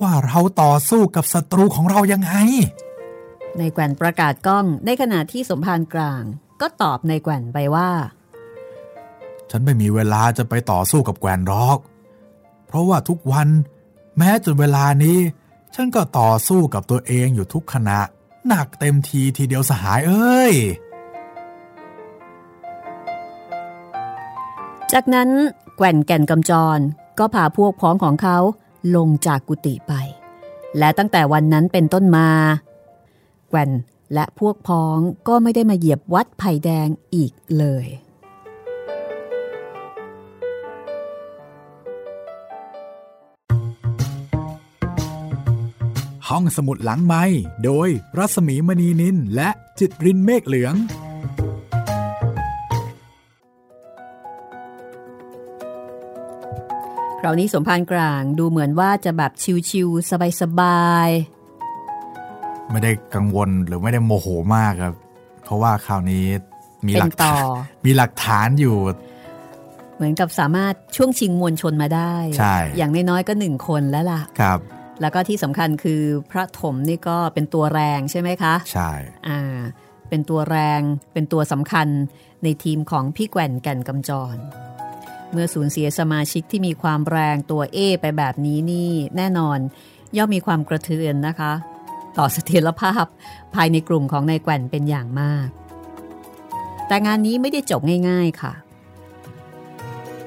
[0.01, 2.33] ว่าเราต่อสู้กับศัตรูของเรายังไง
[3.59, 6.23] ในแกวนประกาศกล้องในขณะที่สมภารกลาง
[6.61, 7.91] ก็ตอบในแกวนไปว่า
[9.51, 11.79] ฉันไม่มีเวลาจะไปต่อสู้กับแกวนรอก
[12.67, 13.49] เพราะว่าทุกวัน
[14.23, 15.19] แม้จนเวลานี้
[15.75, 17.99] ฉันก็ต่อสู้กับตัวเองอยู่ทุกขณะ
[18.47, 20.55] หนักเต็มทีทีเดียวสหายเอ้ย
[24.93, 25.29] จากนั้น
[25.77, 26.79] แก่นแก่นกำจร
[27.19, 28.39] ก็พาพวกพ้องของเขา
[28.97, 29.93] ลงจากกุฏิไป
[30.79, 32.29] และตั้งแต่วันนั้นเป็นต้นมา
[33.51, 33.71] แก่น
[34.15, 37.87] และพวกพ้องก็ไม่ได้มาเหยียบวัดไผ่แดงอีกเลย
[46.31, 47.25] ห้องสมุดหลังไม้
[47.65, 47.89] โดย
[48.19, 50.75] รัสมีมณีนินและจิตรินเมฆเหลือง
[57.21, 59.33] คราวนี้สมภารกลางดูเหมือนว่าจะแบบ
[59.71, 60.13] ชิวๆส
[60.61, 61.09] บาย
[62.71, 64.95] ไม่ได้กังวลหรือไม่ได้โมโหมากครับ
[65.45, 66.27] เพราะว่าคราวนี้
[66.87, 68.77] มีๆเป็หลันกต่อฐานมีหลักฐานอยู่
[69.97, 74.61] เหมือนกับสามารถช่วงชิงมวลชนมาได้ใช่อย่างน้อยๆก็หนึ่งคนแล้วล่ะ ครับ
[75.01, 78.91] แล้วก็ที่สำคัญคือพระถมนี่ก็เป็นตัวแรงใช่ไหมคะ ใช่
[79.29, 79.59] อ่า
[80.09, 80.81] เป็นตัวแรง
[81.13, 81.89] เป็นตัวสำคัญ
[82.45, 84.37] ในทีมของพี่แก่นแก่นกำจร
[85.33, 89.59] เมื่อสูญเสียสมาชิกที่มีความแรงตัวเอไปแบบนี้นี่แน่นอน
[90.17, 91.53] ย่อมมีความกระเทือนนะคะ
[92.19, 93.07] ต่อเสถียรภาพ
[93.55, 95.49] ภายในกลุ่มของนายแก่นเป็นอย่างมาก
[96.87, 98.53] แต่งานนี้ไม่ได้จบง่าย ๆค่ะ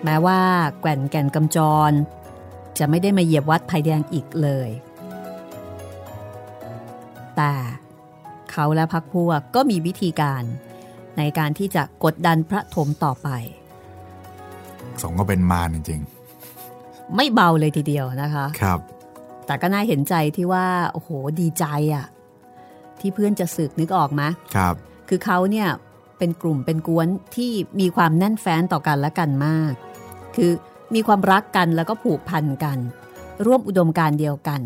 [0.03, 0.39] แม้ว่า
[0.79, 1.57] แก่นแก่นกำจ
[1.89, 1.91] ร
[2.79, 4.69] จะไม่ได้มาเหยียบวัดไผ่แดงอีกเลย
[7.37, 7.53] แต่
[8.51, 10.43] เขาและพักพวกก็มีวิธีการ
[11.17, 13.29] ในการที่จะกดดันพระถมต่อไป
[15.01, 16.01] สงก็เป็นมารจริง
[17.15, 18.79] ไม่เบาเลยทีเดียวนะคะๆครับ
[19.45, 21.09] แต่ก็น่าเห็นใจที่ว่า โอ้โห
[21.39, 22.05] ดีใจอะ
[22.99, 24.21] ที่เพื่อนจะสึกนึกออกไหม
[24.55, 24.75] ครับ
[25.09, 25.67] คือเขาเนี่ย
[26.17, 29.71] เป็นกลุ่มเป็นกวนที่มีความแน่นแฟ้นต่อกันและกันมาก
[30.35, 30.51] คือ
[30.95, 32.77] มีความรักกันแล้วก็ผูกพันกัน
[33.45, 34.61] ร่วมอุดมการณ์เดียวกัน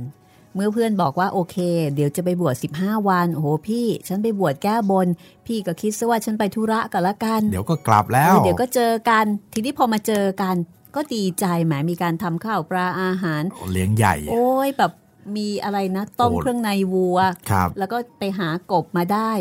[0.56, 1.58] เมื่อเพื่อนบอกว่าโอเค
[1.96, 5.08] เดี๋ยวจะไปบวช15 วันโอ้โหพี่ ฉันไปบวชแก้บน
[5.46, 10.56] พี่ก็คิดซะว่าฉันไปธุระกันละกัน เดี๋ยวก็กลับแล้วเออเดี๋ยวก็เจอกัน ทีนี้พอมาเจอกัน
[10.96, 14.92] ก็ดีใจแหมมีการทำข้าวปลาอาหารเลี้ยงใหญ่ โอ้ยแบบ
[15.38, 17.18] มีอะไรนะต้มโอ้เครื่องในวัว
[17.52, 19.32] ครับแล้วก็ไปหากบมาได้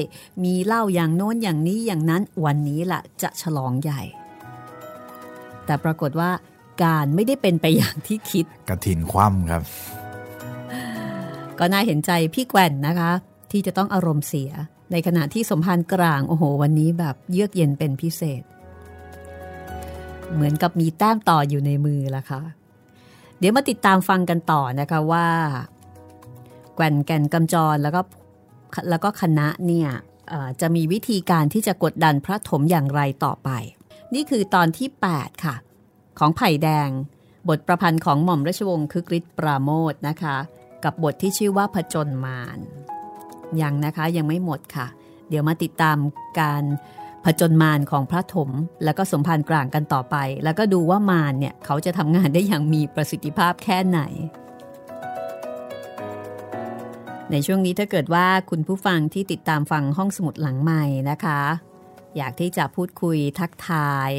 [0.44, 4.02] มีเหล้าอย่างโน้นอย่างนี้อย่างนั้นวันนี้ล่ะจะฉลองใหญ่
[5.66, 6.30] แต่ปรากฏว่า
[6.82, 9.62] การไม่ได้เป็นไปอย่างที่คิด กระถินคว่ำครับ
[11.58, 13.10] ก็น่าเห็นใจพี่แกว่นนะคะ
[13.50, 14.50] ที่จะต้องอารมณ์เสีย
[14.92, 18.42] ในขณะที่สมภารกลางโอ้โห วันนี้แบบเยือกเย็นเป็นพิเศษ
[20.34, 22.42] เหมือนกับมีแต้มต่ออยู่ในมือละค่ะ
[23.38, 25.26] เดี๋ยวมาติดตามฟังกันต่อนะคะว่า
[26.74, 28.00] แกว่นแก่นกำจรแล้วก็
[28.90, 29.88] แล้วก็คณะเนี่ย
[30.28, 33.50] เอ่อจะมีวิธีการที่จะกดดันพระถมอย่างไรต่อไป
[34.14, 35.54] นี่คือตอนที่ 8 ค่ะ
[36.18, 36.90] ของไผ่แดง
[37.48, 40.36] บทประพันธ์ของหม่อมราชวงศ์คึกฤทธิ์ปราโมทนะคะ
[40.84, 42.58] กับบทที่ชื่อว่าผจญมาร
[43.60, 44.86] ยังนะคะยังไม่หมดค่ะ
[45.28, 45.96] เดี๋ยวมาติดตาม
[46.40, 46.64] การ
[47.24, 48.50] ผจญมารของพระถม
[48.84, 54.00] แล้วก็สมภารกลางกันต่อไป แล้วก็ดูว่ามารเนี่ยเขาจะทำงานได้อย่างมีประสิทธิภาพแค่ไหน
[57.30, 61.40] ในช่วงนี้ถ้าเกิดว่าคุณผู้ฟังที่ติดตามฟังห้องสมุดหลังใหม่นะคะ
[62.16, 64.10] อยากที่จะพูดคุยทักทาย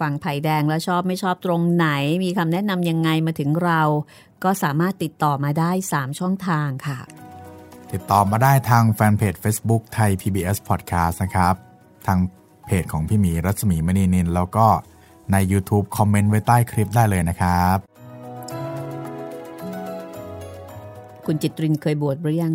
[0.00, 1.88] ฟังไผ่แดงแล้วชอบไม่ชอบตรงไหน
[2.24, 3.82] มีคำแนะนำยังไงมาถึงเรา
[4.44, 6.98] ก็สามารถติดต่อมาได้ 3 ช่องทางค่ะ
[7.92, 11.54] ติดต่อมาได้ทางแฟนเพจ Facebook ไทย PBS Podcast นะครับ
[12.06, 12.18] ทาง
[12.66, 14.66] เพจของพี่หมีรัศมีมณีนิน แล้วก็
[15.32, 17.76] ใน YouTube คอมเมนต์ไว้ใต้คลิปได้เลยนะครับ
[21.26, 22.54] คุณจิตรินเคยบวชหรือยัง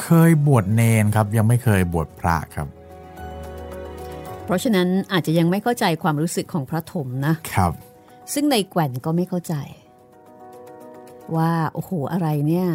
[0.00, 2.68] เคยบวชเนนครับ ยังไม่เคยบวชพระครับ
[4.50, 7.72] เพราะฉะนั้นอาจจะยังไม่เข้าใจความรู้สึกของพระถมนะครับ
[8.32, 9.54] ซึ่งในแก่นก็ไม่เข้าใจ
[11.36, 12.68] ว่าโอ้โหอะไรเนี่ย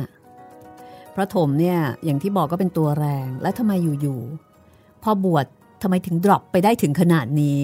[1.15, 5.45] พระถมเนี่ยอย่างที่บอกก็เป็นตัวแรงและทำไมอยู่ๆพอบวช
[5.81, 7.59] ทำไมถึงดรอปไปได้ถึงขนาดนี้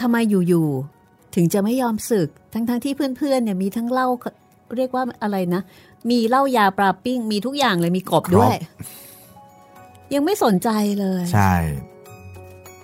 [0.00, 4.08] ทำไมอยู่ๆถึงจะไม่ยอมสึกทั้งๆทที่เพื่อนๆเนี่ยมีทั้งเหล้า
[4.76, 5.62] เรียกว่าอะไรนะ
[6.10, 8.56] มีเหล้ายาปลาปิ้งมีทุกอย่างเลยมีกบด้วย
[10.14, 10.68] ยังไม่สนใจ
[11.00, 11.54] เลย ใช่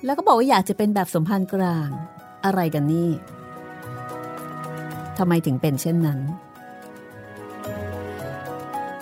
[0.05, 1.89] แล้วก็บอกว่าอยากจะเป็นแบบสมพันธ์กลาง
[2.45, 3.11] อะไรกันนี่
[5.19, 6.21] ทำไมถึงเป็นเช่นนั้น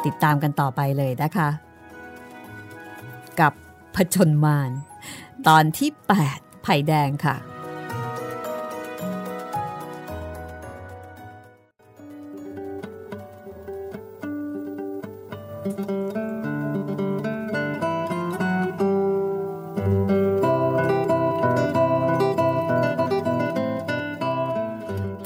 [0.04, 1.48] ติดตามกันต่อไปเลยนะคะ
[3.40, 3.52] กับ
[3.94, 4.70] ผจญมาร
[5.48, 5.90] ตอนที่
[6.26, 7.36] 8 ไผ่แดงค่ะ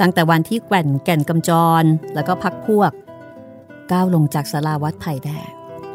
[0.05, 1.51] ตั้งแต่วันที่แก่นแก่นกำจ
[1.83, 1.85] ร
[2.15, 2.93] แล้วก็พักพวก
[3.93, 5.51] ก้าวลงจากสาราวัดไผ่แดง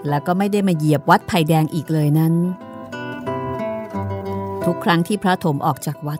[0.09, 2.33] แล้วก็ไม่ได้มาเหยียบวัดไผ่แดงอีกเลยนั้น
[4.65, 6.19] ทุกครั้งที่พระถมออกจากวัด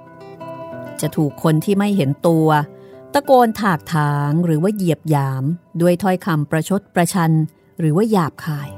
[1.01, 2.47] จะถูกคนที่ไม่เห็นตัว
[3.13, 5.43] ตะโกนถากถางหรือว่าเหยียบยาม
[5.81, 7.31] ด้วยถ้อยคำประชดประชัน
[7.79, 8.69] หรือว่าหยาบคาย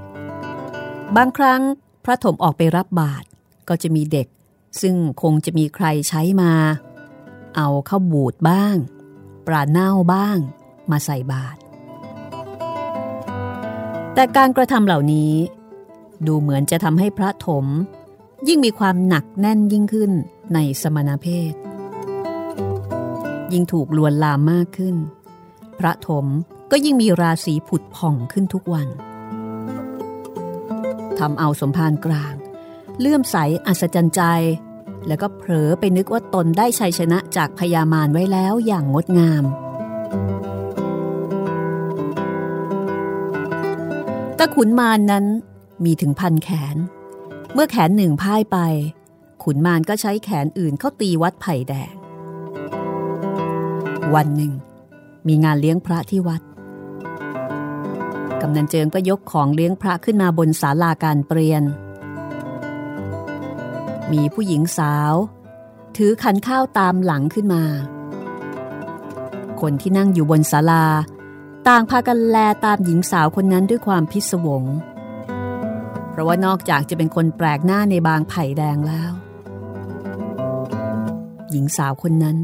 [1.15, 1.61] บางครั้ง
[2.05, 3.25] พระถมออกไปรับบาตร
[3.69, 4.27] ก็จะมีเด็ก
[4.81, 6.53] ซึ่งคงจะมีใครใช้มา
[7.55, 8.75] เอาเข้าบูดบ้าง
[9.49, 10.37] ปลาเน่าบ้าง
[10.91, 11.59] มาใส่บาตร
[14.13, 15.33] แต่การกระทำเหล่านี้
[16.27, 17.65] ดูเหมือนจะทำให้พระถม
[18.47, 20.11] ยิ่งมีความหนักแน่นยิ่งขึ้น
[20.53, 21.53] ในสมณเพศ
[23.53, 24.95] ยิ่งถูกลวนลามมากขึ้น
[25.79, 26.25] พระถม
[26.71, 28.87] ก็ยิ่งมีราศีผุดผ่องขึ้นทุกวัน
[31.19, 32.33] ทำเอาสมภารกลาง
[32.99, 33.35] เลื่อมใส
[33.67, 34.21] อัศจรรย์ใจ
[35.07, 39.43] แล้วก็เผลอไปนึกว่าตนได้ชัยชนะจากพญามารไว้แล้วอย่างงดงาม
[44.37, 45.25] ต่ขุนมารนนั้น
[45.83, 46.75] มีถึงพันแขน
[47.53, 48.57] เมื่อแขนหนึ่งพ่ายไป
[49.43, 51.93] ขุนมารก็ใช้แขนอื่นเข้าตีวัดไผ่แดง
[54.15, 54.53] วันหนึ่ง
[55.27, 56.41] มีงานเลี้ยงพระที่วัด
[58.41, 61.63] กำนันเจิงก็ยกของเลี้ยงพระขึ้นมาบนศาลาการเปลี่ยน
[64.13, 65.13] มีผู้หญิงสาว
[65.97, 67.63] ถือขันข้าวตามหลังขึ้นมา
[69.61, 70.85] คนที่นั่งอยู่บนศาลา
[71.67, 74.63] ต่างพากันแลตามหญิงสาวคนนั้นด้วยความพิศวง
[76.09, 79.11] เพราะว่านอกจากจะเป็นคนแปลกหน้าในบางไผ่แดงแล้ว
[81.51, 82.37] หญิงสาวคนนั้น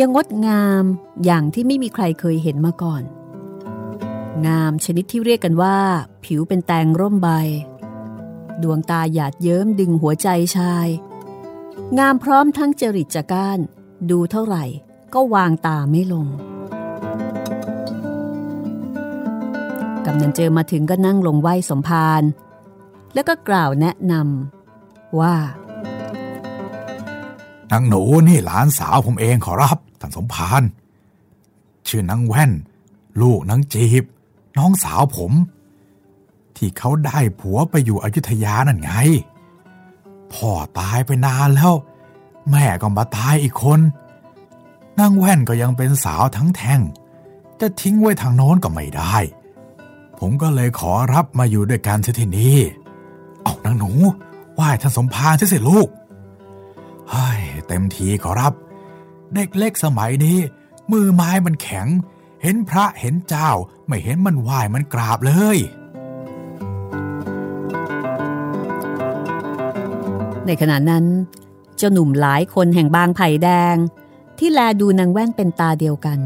[0.00, 0.84] ยังงดงาม
[1.24, 3.02] อย่างที่ไม่มีใครเคยเห็นมาก่อน
[4.46, 5.76] งามชนิดที่เรียกกันว่า
[6.24, 7.28] ผิวเป็นแตงร่มใบ
[8.62, 10.88] ดวงตาหยาดเยิ้มดึงหัวใจชาย
[11.98, 13.58] งามพร้อมทั้งจริตจักาน
[14.10, 14.64] ดูเท่าไหร่
[15.14, 16.26] ก็วางตาไม่ลง
[20.04, 22.22] กำนันเจอมาถึงก็นั่งลงไหว้สมภาร
[23.14, 25.36] แล้วก็กล่าวแนะนำว่า
[27.72, 30.62] นางหนูนี่หลานสาวผมเองขอรับท่านสมภาร
[31.88, 32.52] ชื่อนางแว่น
[33.20, 34.04] ลูกนางจีบ
[34.58, 35.32] น้องสาวผม
[36.60, 38.92] ที่เขาได้ผัวไปอยู่อยุธยานั่นไง
[40.32, 41.72] พ่อตายไปนานแล้ว
[42.50, 43.80] แม่ก็มาตายอีกคน
[44.98, 46.80] นางแว่นก็ยังเป็นสาวทั้งแท่ง
[47.60, 49.14] จะทิ้งไว้ทางโน้นก็ไม่ได้
[50.18, 52.58] ผมก็เลยขอรับมาอยู่ด้วยกันที่นี่
[53.42, 53.90] เอานางหนู
[54.54, 55.88] ไหว้ท่านสมภารสิลูก
[57.10, 58.52] เฮ้ยเต็มทีขอรับ
[59.34, 60.38] เด็กเล็กสมัยนี้
[60.92, 61.86] มือไม้มันแข็ง
[62.42, 63.50] เห็นพระเห็นเจ้า
[63.86, 65.58] ไม่เห็นมันไหว้มันกราบเลย
[70.50, 71.06] ในขณะนั้น
[71.76, 73.76] เจ้าหนุ่มหลายคนแห่งบางไผ่แดง
[74.38, 76.18] ที่แลดูนางแว่นเป็นตาเดียวกัน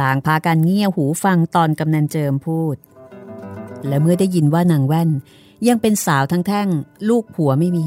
[0.00, 2.76] ต่างพากันเงี่ยหูฟังตอนกำนันเจิมพูด
[3.86, 5.10] และเมื่อได้ยินว่านางแว่น
[5.68, 6.68] ยังเป็นสาวทั้งแท่ง
[7.08, 7.86] ลูกผัวไม่มี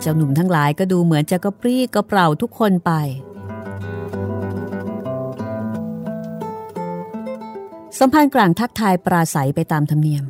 [0.00, 2.92] เจ้าหนุ่มทั้งหลายก็ดูเหมือนจะกระปรี้กระเปร่าทุกคนไป
[7.98, 10.24] สัมพันธ์กลางทักทายปราศัยไปตามธรรมเนียม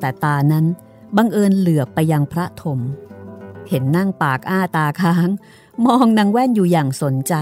[0.00, 0.66] แต่ตานั้น
[1.16, 2.78] บังเอิญเหลือบไปยังพระถม
[3.68, 5.28] เห็นนั่งปากอ้าตาค้าง
[5.86, 7.34] มองนางแว่นอยู่อย่างสนใจ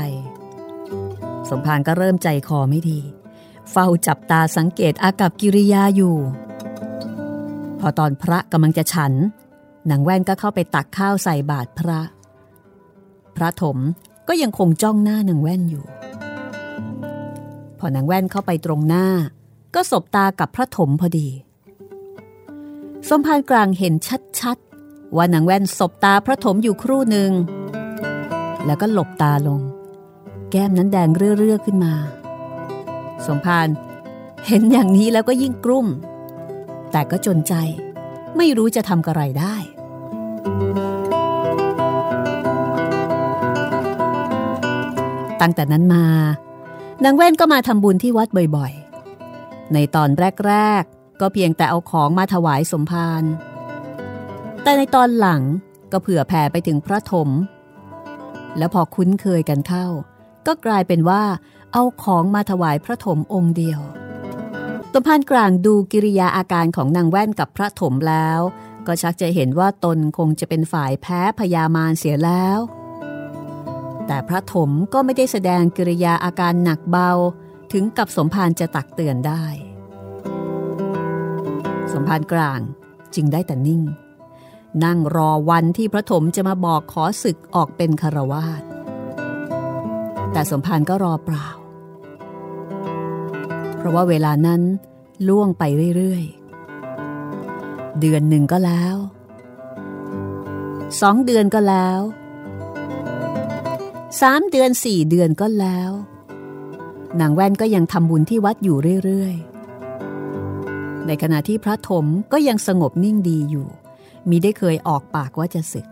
[1.49, 3.01] สมภารก็เริ่มใจคอไม่ดี
[3.71, 6.17] เฝ้าจับตาสังเกตอากับกิริยาอยู่
[7.81, 9.13] พอตอนพระกำลังจะฉัน
[9.91, 12.01] นางแว่นก็เข้าไปตักข้าวใส่บาตรพระ
[13.37, 13.79] พระถม
[14.29, 15.85] ก็ยังคงจ้องหน้านางแว่นอยู่
[17.79, 19.07] พอนางแว่นเข้าไปตรงหน้า
[19.75, 21.29] ก็สบตากับพระถมพอดี
[23.09, 23.95] สมภารกลางเห็น
[24.41, 27.31] ชัดๆว่านางแว่นสบตาพระถมอยู่ครู่หนึ่ง
[28.67, 29.61] แล้วก็หลบตาลง
[30.51, 31.95] แก้มนั้นแดงเรื่อๆขึ้นมา
[33.27, 33.69] สมภาร
[34.47, 35.87] เห็นอย่างนี้แล้วก็ยิ่งกลุ้ม
[36.93, 37.55] แต่ก็จนใจ
[38.37, 39.57] ไม่รู้จะทำกระไรได้
[45.41, 46.05] ตั้งแต่นั้นมา
[47.05, 50.09] นางแว่นก็มาทำบุญที่วัดบ่อยๆ ในตอน
[50.47, 53.23] แรกๆ ก็เพียงแต่เอาของมาถวายสมภาร
[54.63, 55.43] แต่ในตอนหลัง
[55.93, 57.29] ก็เผื่อแผ่ไปถึงพระถม
[58.59, 59.87] แล้วพอคุ้นเคยกันเข้า
[60.47, 61.23] ก็กลายเป็นว่า
[61.73, 63.81] เอาของมาถวายพระถมองค์เดียว
[64.93, 68.41] สมภารกลางดูกิริยาอาการของนางแว่นกับพระถมแล้ว
[68.87, 72.59] ก็ชักจะเห็นว่าตนคงจะเป็นฝ่ายแพ้พยามารเสียแล้ว
[74.07, 77.11] แต่พระถมก็ไม่ได้แสดงกิริยาอาการหนักเบา
[77.73, 79.45] ถึงกับสมภารจะตักเตือนได้
[81.93, 82.61] สมภารกลาง
[83.15, 83.83] จึงได้แต่นิ่ง
[84.85, 88.63] นั่งรอวันที่พระถมจะมาบอกขอศึกออกเป็นคารวาส
[90.33, 91.49] แต่สมภารก็รอเปล่า
[93.77, 94.63] เพราะว่าเวลานั้น
[95.29, 95.63] ล่วงไป
[95.97, 98.97] เรื่อยๆ เดือนหนึ่งก็แล้ว
[101.01, 102.01] สองเดือนก็แล้ว
[104.21, 105.91] สามเดือนสี่เดือนก็แล้ว
[107.21, 109.56] นางแว่นก็ยังทำบุญที่วัดอยู่เรื่อยๆ
[111.07, 113.69] ในขณะที่พระถมก็ยังสงบนิ่งดีอยู่
[114.29, 115.87] มีได้เคยออกปากว่าจะศึก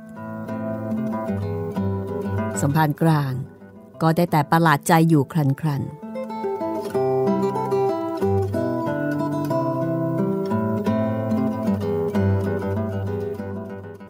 [2.61, 3.33] สมภารกลาง
[4.03, 5.83] ก็ได้แต่ประหลาดใจอยู่ครันครัน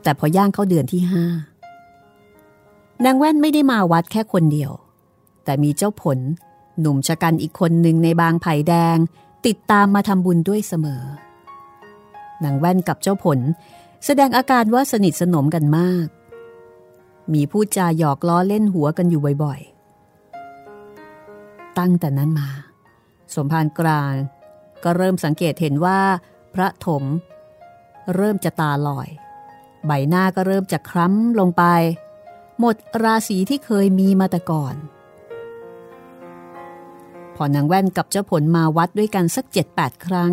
[0.03, 1.25] แต่พอย่างเข้าเดือนที่ห้า
[3.05, 4.73] นางแว่นไม่ได้มาวัดแค่คนเดียว
[5.45, 6.19] แต่มีเจ้าผล
[6.81, 8.97] หนุ่มชะกันอีกคนหนึ่งในบางไผ่แดง
[9.47, 11.03] ติดตามมาทำบุญด้วยเสมอ
[12.45, 13.39] นางแว่นกับเจ้าผล
[14.05, 16.07] แสดงอาการว่าสนิทสนมกันมาก
[17.33, 22.51] มีพูดจาหยอกล้อเล่นหัวกันอยู่บ่อยๆ ตั้งแต่นั้นมา
[23.35, 24.13] สมภารกลาง
[24.85, 26.01] ก็เริ่มสังเกตเห็นว่า
[26.55, 27.05] พระถม
[28.15, 29.09] เริ่มจะตาลอย
[29.87, 31.65] ใบหน้าก็เริ่มจะคล้ำลงไป
[32.61, 34.75] หมดราศีที่เคยมีมาแต่ก่อน
[37.37, 40.33] พอนางแว่นกับเจ้าผลมาวัดด้วยกันสักเจ็ดแปดครั้ง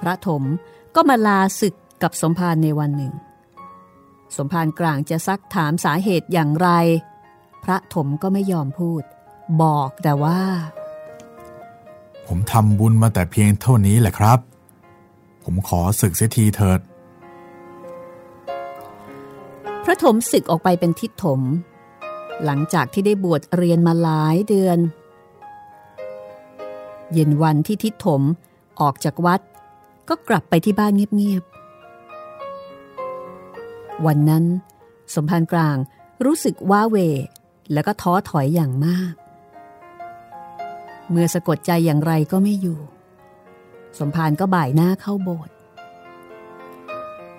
[0.00, 0.42] พระถม
[0.94, 3.12] ก็มาลาศึกกับสมภารในวันหนึ่ง
[4.36, 6.68] สมภารกลางจะซักถามสาเหตุอย่างไร
[7.64, 9.02] พระถมก็ไม่ยอมพูด
[9.62, 10.40] บอกแต่ว่า
[12.26, 14.38] ผมทำบุญมาแต่เพียงเท่านี้แหละครับ
[15.44, 16.80] ผมขอศึกเสียทีเถิด
[19.84, 21.40] พระถมศึกออกไปเป็นทิศถม
[22.44, 24.78] หลังจากที่ได้บวชเรียนมาหลายเดือน
[27.12, 28.22] เย็นวันที่ทิศถม
[28.80, 29.40] ออกจากวัด
[30.08, 34.44] ก็กลับไปที่บ้านเงียบๆ วันนั้น
[35.14, 35.76] สมภารกลาง
[36.24, 36.96] รู้สึกว้าเว
[37.72, 39.14] แล้วก็ท้อถอยอย่างมาก
[41.10, 42.78] เมื่อสะกดใจอย่างไรก็ไม่อยู่
[43.98, 45.54] สมภารก็บ่ายหน้าเข้าโบสถ์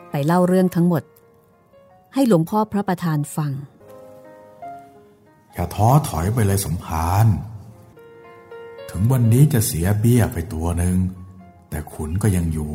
[0.10, 1.04] ไปเล่าเรื่องทั้งหมด
[2.14, 3.52] ให้หลวงพ่อพระประธานฟัง
[5.54, 7.28] อย่าท้อถอยไปเลยสมภาร
[8.90, 10.98] ถึงวันนี้จะเสียเบี้ยไปตัวหนึ่ง
[11.70, 12.74] แต่ขุนก็ยังอยู่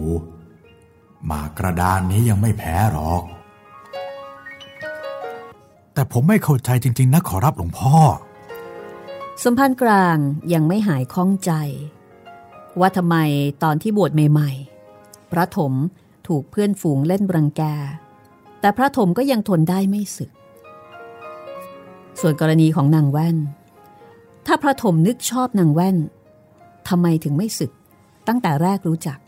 [1.27, 3.23] หมากกระดานนี้ยังไม่แพ้หรอก
[5.95, 7.97] แต่ผมไม่เข้าใจจริง ๆ นะขอรับหลวงพ่อ
[9.45, 10.19] สมพันธ์กลาง
[10.53, 11.53] ยังไม่หายคล้องใจ
[12.81, 13.17] ว่าทำไม
[13.63, 15.73] ตอนที่บวชใหม่ๆ พระถม
[16.29, 17.63] ถูกเพื่อนฝูงเล่นรังแก
[18.61, 20.31] แต่พระถมก็ยังทนได้ไม่สึก
[22.21, 23.37] ส่วนกรณีของนางแว่น
[24.47, 25.97] ถ้าพระถมนึกชอบนางแว่น
[26.89, 27.73] ทำไมถึงไม่สึก
[28.29, 29.19] ตั้งแต่แรกรู้จัก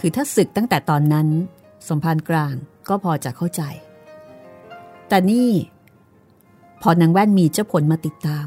[0.00, 1.28] คือถ้าสึกตั้งแต่ตอนนั้น
[1.88, 2.54] สมภารกลาง
[2.88, 3.62] ก็พอจะเข้าใจ
[5.08, 5.50] แต่นี่
[6.82, 8.46] พอนางแว่นมีเจ้าผลมาติดตาม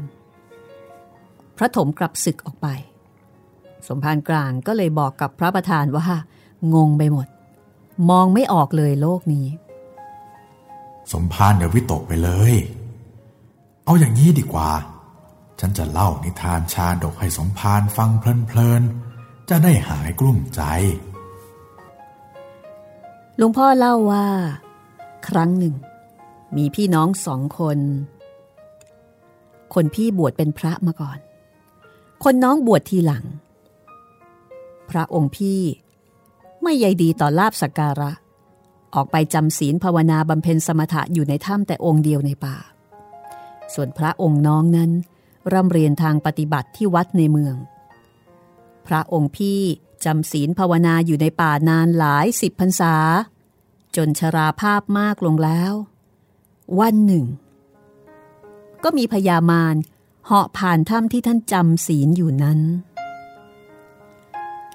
[1.56, 2.68] พระถมกลับสึกออกไป
[3.88, 6.06] สมภารกลางก็เลยบอกกับพระประธานว่า
[6.74, 7.28] งงไปหมด
[8.10, 9.46] มองไม่ออกเลยโลกนี้
[11.12, 12.54] สมภารอย่าวิตกไปเลย
[13.84, 14.70] เอาอย่างนี้ดีกว่า
[15.60, 20.62] ฉันจะเล่านิทานชาดกให้สมภารฟังเพลินๆ จะได้หายกลุ้มใจ
[23.36, 24.26] หลวงพ่อเล่าว่า
[25.28, 25.74] ครั้งหนึ่ง
[26.56, 27.78] มีพี่น้องสองคน
[29.74, 31.18] คนพี่บวชเป็นพระมาก่อน
[32.24, 33.24] คนน้องบวชทีหลัง
[34.90, 35.60] พระองค์พี่
[36.62, 38.12] ไม่ใยดีต่อลาบสักการะ
[38.94, 42.56] ออกไปจำศีลภาวนาบำเพ็ญสมถะอยู่ในถ้ำแต่องค์เดียวในป่า
[43.74, 44.90] ส่วนพระองค์น้องนั้น
[45.52, 47.56] ร่ำเรียนทางปฏิบัติที่วัดในเมือง
[48.86, 49.60] พระองค์พี่
[50.04, 52.94] จำศีลภาวนาอยู่ในป่านานหลายสิบพรรษา
[53.96, 55.72] จนชราภาพมากลงแล้ว
[56.80, 57.24] วันหนึ่ง
[58.84, 59.76] ก็มีพญามาร
[60.26, 62.60] เหาะผ่านถ้ำที่ท่านจำศีลอยู่นั้น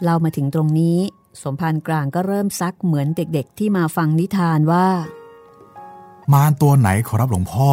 [0.04, 0.98] เรามาถึงตรงนี้
[1.42, 4.88] สมภารกลางก็เริ่มซักเหมือนเด็กๆ ที่มาฟังนิทานว่า
[6.34, 7.70] มารตัวไหนขอรับหลวงพ่อ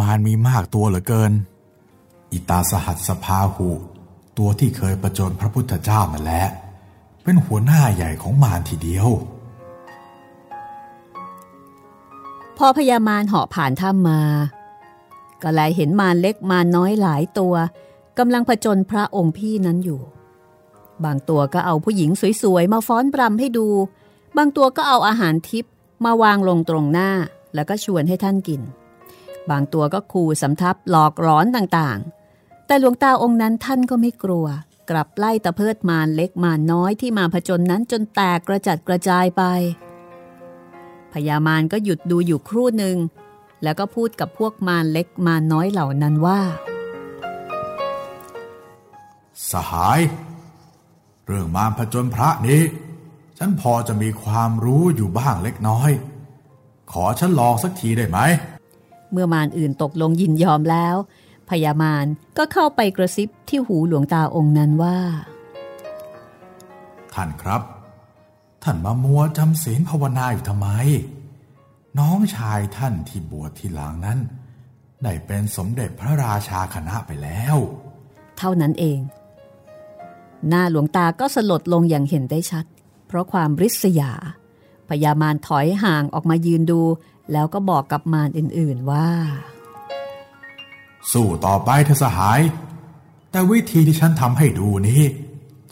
[0.00, 1.32] มารมีมากตัวเหลือเกิน
[2.34, 3.68] อิตาสหัสสภาหู
[4.38, 6.46] ตัวที่เคยประจนพระพุทธเจ้านั่นแหละ
[7.22, 9.08] เป็นหัวหน้าใหญ่ของมารทีเดียว
[12.56, 14.22] พอพญามารเหาะผ่านถ้ำมา
[15.42, 17.54] ก็แลเห็นมารเล็กมารน้อยหลายตัว
[18.18, 20.00] กำลังผจญพระองค์พี่นั้นอยู่
[21.04, 22.10] บางตัวก็เอาผู้หญิง
[22.42, 23.66] สวยๆ มาฟ้อนปรำให้ดู
[24.36, 25.64] บางตัวก็เอาอาหารทิพ
[26.04, 27.10] มาวางลงตรงหน้า
[27.54, 28.60] แล้วก็ชวนให้ท่านกิน
[29.50, 32.23] บางตัวก็ขู่สำทับหลอกร้อนต่างๆ
[32.66, 34.46] แต่หลวงตาองค์นั้นท่านก็ไม่กลัว
[34.90, 39.42] กลับไล่ตะเพิดมารเล็กมารน้อยที่มาผจญนั้นจนแตกกระจัดกระจายไป
[41.12, 42.96] พญามารก็หยุดดูอยู่ครู่หนึ่ง
[43.62, 46.40] แล้วก็พูดกับพวกมารเล็กมารน้อยเหล่านั้นว่า
[49.50, 50.00] สหาย
[51.26, 52.62] เรื่องมารผจญพระนี้
[53.38, 55.90] ฉันพอจะมีความรู้อยู่บ้างเล็กน้อย
[56.92, 58.18] ขอฉันลองสักทีได้ไหม
[59.12, 60.96] เมื่อมารอื่นตกลงยินยอมแล้ว
[61.48, 62.06] พญามาร
[62.38, 64.98] ก็เข้าไปกระซิบที่หูหลวงตาองค์นั้นว่า
[67.14, 67.62] ท่านครับ
[68.64, 70.68] ท่านมามัวจำศีลภาวนาอยู่ทำไม
[71.98, 74.18] น้องชายท่านที่บวชทีหลังนั้น
[75.02, 77.56] ได้เป็นสมเด็จพระราชาคณะไปแล้ว
[78.38, 78.98] เท่านั้นเอง
[80.48, 82.64] หน้าหลวงตาก็สลดลงอย่างเห็นได้ชัด
[83.06, 84.12] เพราะความริษยา
[84.88, 86.80] พญามารถอยห่างออกมายืนดู
[87.32, 89.08] แล้วก็บอกกับมารอื่น ๆว่า
[91.12, 92.40] สู้ต่อไปเถอสหาย
[93.30, 95.02] แต่วิธีที่ฉันทำให้ดูนี้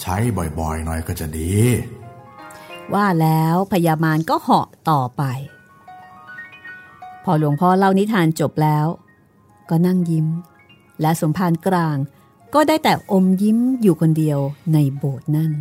[0.00, 0.16] ใช้
[0.58, 1.52] บ่อยๆ หน่อยก็จะดี
[2.94, 5.22] ว่าแล้วพญามารก็เหาะต่อไป
[7.24, 8.86] พอหลวงพ่อเล่านิทานจบแล้ว
[9.70, 10.26] ก็นั่งยิ้ม
[11.00, 11.96] และสมภารกลาง
[12.54, 14.38] ก็ได้แต่อมยิ้มอยู่คนเดียว
[14.72, 15.52] ในโบสถ์นั่น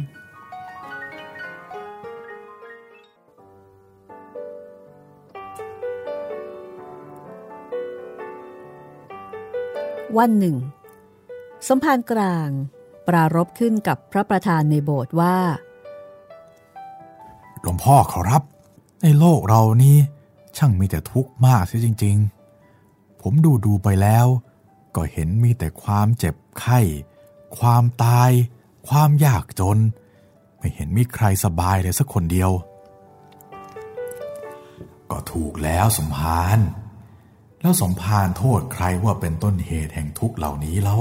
[10.18, 10.58] วันหนึ่ง
[11.68, 12.50] สมภารกลาง
[13.08, 15.38] ปรารบขึ้นกับพระประธานในโบสถ์ว่า
[17.62, 18.44] หลวงพ่อขอรับ
[19.04, 19.98] ในโลกเรานี้
[20.58, 22.18] ช่างมีแต่ทุกข์มากเสียจริง
[22.70, 24.26] ๆ ผมดูดูไปแล้ว
[24.96, 26.80] ก็เห็นมีแต่ความเจ็บไข้
[27.58, 28.32] ความตาย
[28.88, 29.78] ความยากจน
[30.58, 32.52] ไม่เห็นมีใครสบายเลยสักคนเดียว
[35.12, 36.60] ก็ถูกแล้วสมภาร
[37.62, 41.00] แล้วสมภารโทษใครว่าเป็นต้นเหตุแห่งทุกเหล่านี้เล่า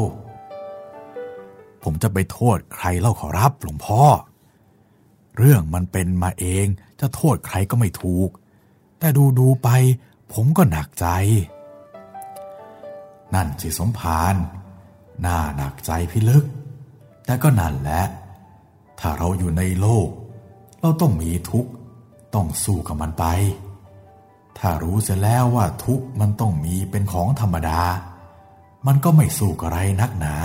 [1.83, 4.03] ผมจะไปโทษใครเล่าขอรับหลวงพ่อ
[5.39, 6.67] เรื่องมันเป็นมาเอง
[7.01, 8.29] จะโทษใครก็ไม่ถูก
[8.99, 9.69] แต่ดูดูไป
[10.33, 11.07] ผมก็หนักใจ
[13.35, 14.35] นั่นสิสมภาร
[15.25, 16.45] น่าหนักใจพิลึก
[17.25, 18.03] แต่ก็นั่นแหละ
[19.01, 20.09] ถ้าเราอยู่ในโลก
[20.81, 21.71] เราต้องมีทุกข์
[22.35, 23.25] ต้องสู้กับมันไป
[24.61, 27.83] ถ้ารู้เสียแล้วว่าทุกข์มันต้องมีเป็นของธรรมดา
[28.87, 30.37] มันก็ไม่สู้กับไรนักหนา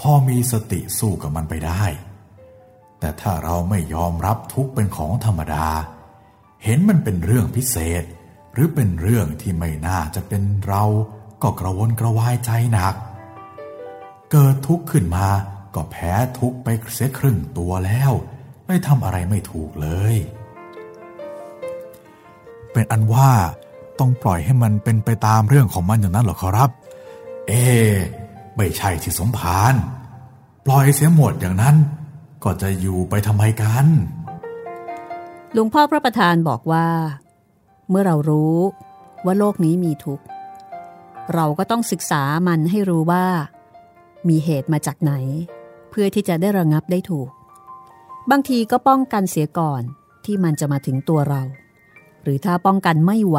[0.00, 1.84] พอมีสติสู้กับมันไปได้
[2.98, 5.66] แต่ถ้าเราไม่ยอมรับทุกข์เป็นของธรรมดา
[6.64, 8.04] เห็นมันเป็นเรื่องพิเศษ
[8.52, 10.84] หรือเป็นเรื่องที่ไม่น่าจะเป็นเรา
[11.42, 12.94] ก็กระวนกระวายใจหนัก
[14.30, 15.28] เกิดทุกข์ขึ้นมา
[15.74, 18.12] ก็แพ้ทุกข์ไปเสียครึ่งตัวแล้ว
[18.66, 20.16] ไม่ทำอะไรไม่ถูกเลย
[22.72, 23.30] เป็นอันว่า
[23.98, 26.70] ต้องปล่อยให้มันเป็นไปตามเรื่องของมันอย่างนั้นหรอครับ
[27.48, 27.52] เอ
[28.56, 29.74] ไม่ใช่ที่สมภาร
[30.66, 31.76] ปล่อยเสียหมดอย่างนั้น
[32.44, 33.86] ก็จะอยู่ไปทำไมกัน
[35.52, 36.88] หลวงพ่อพระประธานบอกว่า
[37.90, 38.56] เมื่อเรารู้
[39.24, 40.24] ว่าโลกนี้มีทุกข์
[41.34, 43.26] เราก็ต้องศึกษามันให้รู้ว่า
[44.28, 45.12] มีเหตุมาจากไหน
[45.90, 47.30] เพื่อที่จะได้ระงับได้ถูก
[48.30, 49.82] บางทีก็ป้องกันเสียก่อน
[50.24, 51.42] ที่มันจะมาถึงตัวเรา
[52.22, 53.38] หรือถ้าป้องกันไม่ไหว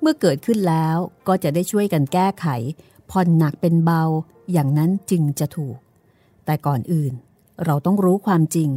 [0.00, 0.96] เมื่อเกิดขึ้นแล้ว
[1.28, 2.46] ก็จะได้ช่วยกันแก้ไข
[3.10, 4.02] ผ่อนหนักเป็นเบา
[4.52, 5.76] อย่างนั้นจึงจะถูก
[6.44, 7.12] แต่ก่อนอื่น
[7.64, 8.70] เราต้องรู้ความจริง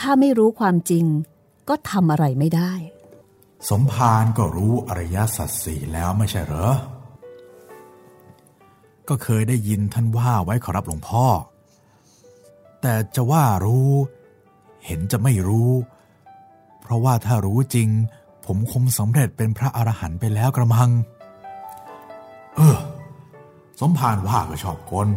[0.00, 1.04] ถ้าไม่รู้ความจริง
[1.68, 2.72] ก็ทำอะไรไม่ได้
[3.70, 6.72] สมภารก็รู้อริยสัจสี่แล้วไม่ใช่เหรอ
[9.08, 11.26] ก็เคยได้ยินท่านว่าไว้ขอรับหลวงพ่อ
[12.80, 13.90] แต่จะว่ารู้
[14.84, 15.70] เห็นจะไม่รู้
[16.80, 17.88] เพราะว่าถ้ารู้จริง
[18.46, 20.90] ผมคงสำเร็จเป็นพระอรหันต์ไปแล้วกระมัง
[22.56, 22.78] เออ
[23.80, 25.08] สมภารว่าก็ชอบคน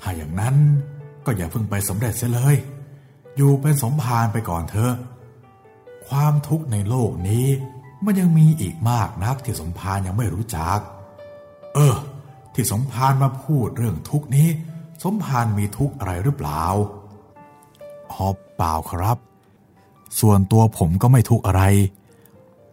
[0.00, 0.56] ถ้าอย่างนั้น
[1.24, 2.56] ก็อย่าเพิ่งไปสำเร็จเสียเลย
[3.36, 4.94] อยู่เป็นสมภารไปก่อนเถอะ
[6.06, 7.46] ความทุกข์ในโลกนี้
[8.04, 10.78] มันยังมีอีกมากนักที่สมภารยังไม่รู้จัก
[11.74, 11.96] เออ
[12.54, 14.48] ที่สมภารมาพูดเรื่องทุกนี้
[15.02, 16.64] สมภารมีทุกข์อะไรหรือเปล่า
[18.12, 19.18] อ๋อเปล่าครับ
[20.20, 21.62] ส่วนตัวผมก็ไม่ทุกข์อะไร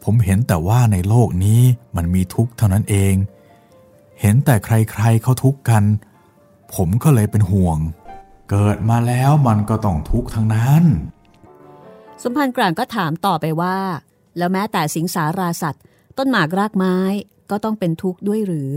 [0.04, 1.62] ผมเห็นแต่ว่าในโลกนี้
[1.95, 3.14] มันมีทุกข์เท่านั้นเอง
[4.22, 5.84] เห็นแต่ใครๆเขาทุกข์กัน
[6.74, 7.78] ผมก็เลยเป็นห่วง
[8.49, 10.84] เกิดมาแล้วมันก็ต้องทุกข์ทั้งนั้น
[12.24, 13.78] สมพันธ์กลางก็ถามต่อไปว่า
[14.38, 15.84] แล้วแม้แต่สิงสาราสัตว์
[16.18, 16.97] ต้นหมากรากไม้
[17.51, 18.72] ก็ต้องเป็นทุกข์ด้วยหรือ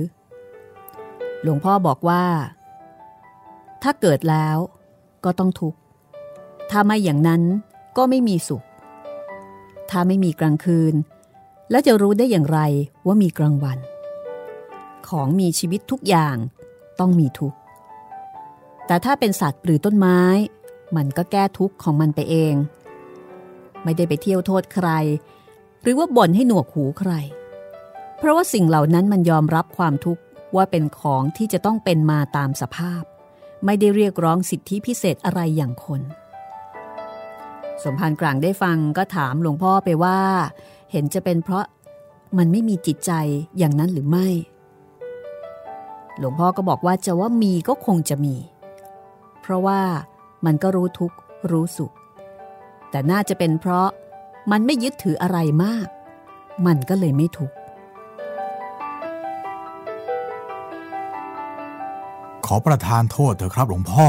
[1.43, 2.25] หลวงพ่อบอกว่า
[3.83, 4.57] ถ้าเกิดแล้ว
[5.25, 5.79] ก็ต้องทุกข์
[6.71, 7.43] ถ้าไม่อย่างนั้น
[7.97, 8.65] ก็ไม่มีสุข
[9.91, 10.95] ถ้าไม่มีกลางคืน
[11.71, 12.59] แล้วจะรู้ได้อย่างไร
[13.07, 13.79] ว่ามีกลางวัน
[15.09, 16.37] ของมีชีวิตทุกอย่าง
[16.99, 17.59] ต้องมีทุกข์
[18.87, 20.21] แต่ถ้าเป็นสัตว์หรือต้นไม้
[20.97, 22.55] มันก็แก้ทุกข์ของมันไปเอง
[23.83, 24.89] ไม่ได้ไปเที่ยวโทษใคร
[25.83, 27.13] หรือว่าบ่นให้หนวกหูใคร
[28.19, 30.23] เพราะว่าสิ่งเหล่านั้นมันยอมรับความทุกข์
[30.57, 33.03] ว่าเป็นของที่จะต้องเป็นมาตามสภาพ
[33.65, 36.03] ไม่ได้เรียกร้องสิทธิพิเศษอะไรอย่างคน
[37.83, 40.21] สมภารกลางได้ฟังก็ถามหลวงพ่อไปว่า
[40.91, 41.65] เห็นจะเป็นเพราะ
[42.39, 43.13] มันไม่มีจิตใจ
[43.59, 44.29] อย่างนั้นหรือไม่
[46.19, 48.37] หลวงพ่อก็บอกว่าจะว่ามีก็คงจะมี
[49.41, 49.81] เพราะว่า
[50.47, 51.17] มันก็รู้ทุกข์
[51.51, 51.93] รู้สุข
[52.91, 53.89] แต่น่าจะเป็นเพราะ
[54.51, 55.87] มันไม่ยึดถืออะไรมาก
[56.67, 57.57] มันก็เลยไม่ทุกข์
[62.47, 64.07] ขอประทานโทษเถอะครับหลวงพ่อ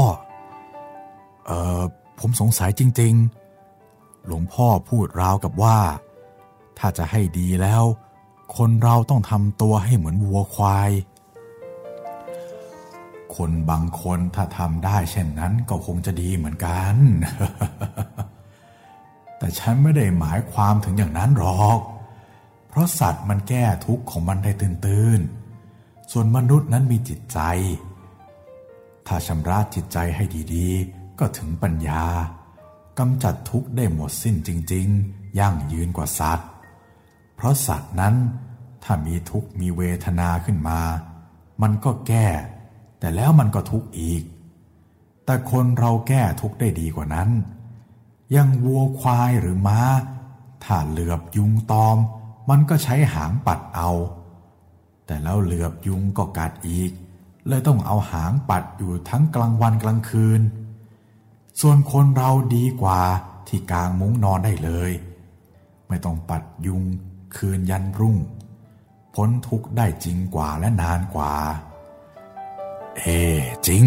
[1.46, 1.82] เอ่อ
[2.18, 3.14] ผมสงสัยจริง
[3.70, 5.78] ๆ หลวงพ่อพูดราวกับว่า
[6.78, 7.84] ถ้าจะให้ดีแล้ว
[8.56, 10.90] คนเราต้องทำตัวให้เหมือนวัวควาย
[13.36, 16.94] คนบางคนถ้าทำได้เช่นนั้นก็คงจะดีเหมือนกัน
[19.38, 21.78] แต่ฉันไม่ได้หมายความถึงอย่างนั้นหรอก
[22.68, 27.38] เพราะสัตว์มันแก้ทุกข์ของมันได้ตื่นๆ ส่วนมนุษย์นั้นมีจิตใจ
[29.06, 30.24] ถ้าชำระจิตใจให้
[30.54, 32.04] ดีๆ ก็ถึงปัญญา
[32.98, 36.48] กำจัดทุกข์ได้หมดสิ้นจริง ๆ ยั่งยืนกว่าสัตว์
[37.38, 38.14] เพราะสัตว์นั้น
[38.84, 40.80] ถ้ามีทุกข์มีเวทนาขึ้นมา
[41.62, 42.26] มันก็แก้
[42.98, 44.22] แต่แล้วมันก็ทุกข์อีก
[45.24, 47.30] แต่คนเราแก้ทุกข์ได้ดีกว่านั้น
[48.36, 49.80] ยังวัวควายหรือม้า
[50.64, 51.96] ถ้าเหลือบยุงตอม
[52.50, 53.90] มันก็ใช้หางปัดเอา
[55.06, 56.90] แต่แล้วเหลือบยุงก็กัดอีก
[57.48, 60.40] เลยต้องเอาหางปัดอยู่ทั้งกลางวันกลางคืน
[61.60, 63.00] ส่วนคนเราดีกว่า
[63.48, 64.90] ที่กลางมุ้งนอนได้เลย
[65.88, 66.82] ไม่ต้องปัดยุง
[67.36, 68.16] คืนยันรุ่ง
[69.14, 71.34] พ้นทุกข์ได้จริงกว่าและนานกว่า
[72.98, 73.04] เอ
[73.66, 73.84] จริง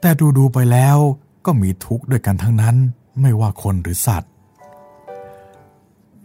[0.00, 0.98] แต่ดูดูๆไปแล้ว
[1.46, 2.76] ก็มีทุกข์ด้วยกันทั้งนั้น
[3.20, 4.32] ไม่ว่าคนหรือสัตว์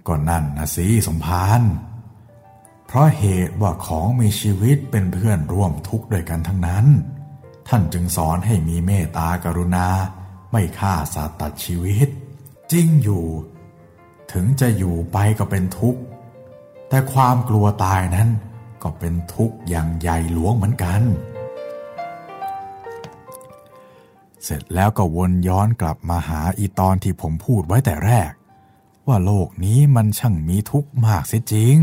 [0.08, 1.62] ก็นั่นนะสิสมภาร
[2.86, 6.86] เพราะเหตุว่าของมีชีวิตเป็นเพื่อนร่วมทุกข์ด้วยกันทั้งนั้น
[7.68, 9.88] ท่านจึงสอนให้มีเมตตากรุณา
[10.52, 12.08] ไม่ฆ่าสัตว์ตัดชีวิต
[12.72, 13.26] จริงอยู่
[14.32, 16.02] ถึงจะอยู่ไปก็เป็นทุกข์
[16.90, 18.30] แต่ความกลัวตายนั้น
[18.84, 21.02] ก็เป็นทุกข์อย่างใหญ่หลวงเหมือนกัน
[24.44, 28.32] เสร็จแล้วก็วนย้อนกลับมาหาอีตอนที่ผมพูดไว้แต่แรก
[29.08, 31.78] ว่าโลกนี้มันช่างมีทุกข์มากเสียจริง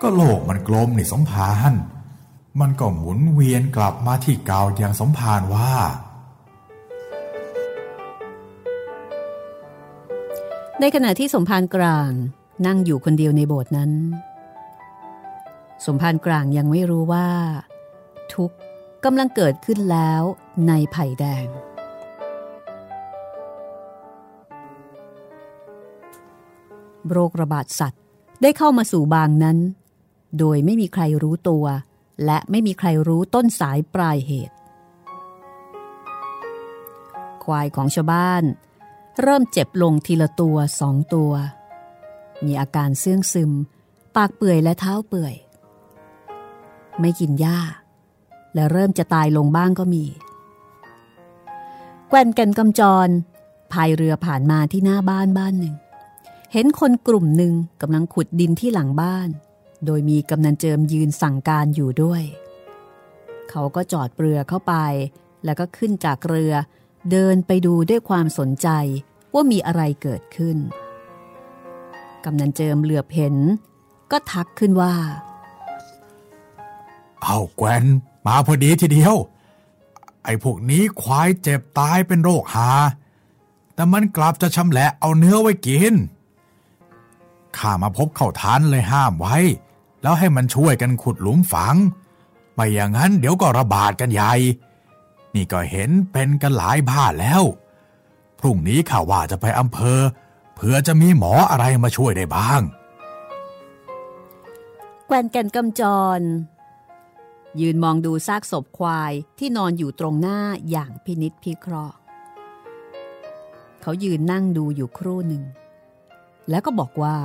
[0.00, 1.72] ก็โลกมันกลมนี่สมภาร
[2.60, 5.72] มันก็หมุนเวียนกลับมาที่เก่าอย่างสมภารว่า
[10.80, 12.10] ในขณะที่สมภารกลาง
[12.66, 13.92] นั่งอยู่คนเดียวในโบสถ์นั้น
[15.86, 17.28] สมภารกลางยังไม่รู้ว่า
[18.34, 18.56] ทุกข์
[19.04, 20.22] กำลังเกิดขึ้นแล้ว
[20.68, 21.46] ในไผ่แดง
[27.10, 28.02] โรคระบาดสัตว์
[28.42, 29.58] ได้เข้ามาสู่บางนั้น
[30.38, 31.64] โดยไม่มีใครรู้ตัว
[32.24, 34.56] และไม่มีใครรู้ต้นสายปลายเหตุ
[37.44, 38.44] ควายของชาวบ้าน
[39.22, 41.32] เริ่มเจ็บลงทีละตัวสองตัว
[42.44, 43.52] มีอาการเสื่องซึม
[44.16, 45.34] ปากเปื่อยและเท้าเปื่อย
[47.00, 47.58] ไม่กินหญ้า
[48.54, 50.04] และเริ่มจะตายลงบ้างก็มี
[52.08, 53.08] แกวนกันกำจร
[53.72, 55.74] พายเรือผ่านมาที่หน้าบ้านบ้านหนึ่ง
[56.52, 59.28] เห็นคนกลุ่มหนึ่งกำลังขุดดินที่หลังบ้าน
[59.86, 62.22] โดยมีกำนันเจิมยืนสั่งการอยู่ด้วย
[63.50, 64.74] เขาก็จอดเรือเข้าไป
[65.44, 66.54] แล้วก็ขึ้นจากเรือ
[67.10, 68.68] เดินไปดูด้วยความสนใจ
[69.34, 70.56] ว่ามีอะไรเกิดขึ้น
[72.24, 73.36] กำนันเจิมเหลือบเห็น
[74.10, 74.94] ก็ทักขึ้นว่า
[77.22, 77.84] เอาแกวน
[78.26, 79.14] มาพอดีทีเดียว
[80.24, 82.70] ไอ้พวกนี้ควายเจ็บตายเป็นโรคหา
[83.74, 85.94] แต่มันกลับจะชำแหละเอาเนื้อไว้กิน
[87.56, 89.36] ข้ามาพบเข้าทานเลยห้ามไว้
[90.02, 91.76] แล้วให้มันช่วยกันขุดหลุมฝัง
[92.54, 94.32] ไม่อย่างนั้นเดี๋ยวก็ระบาดกันใหญ่
[95.34, 97.42] นี่ก็เห็นเป็นกันหลายบ้านแล้ว
[98.38, 100.00] พรุ่งนี้ข้าว่าจะไปอำเภอ
[100.56, 102.62] เพื่อจะมีหมออะไรมาช่วยได้บ้าง
[105.06, 105.82] แกวนแก่นกำจ
[106.18, 106.20] ร
[107.60, 110.38] ยืนมองดูซากศพควายที่นอนอยู่ตรงหน้า
[110.70, 111.96] อย่างพินิษพิเคราะห์
[113.82, 115.42] เขายืนนั่งดูอยู่ครู่หนึ่ง
[116.50, 117.16] แล้วก็บอกว่า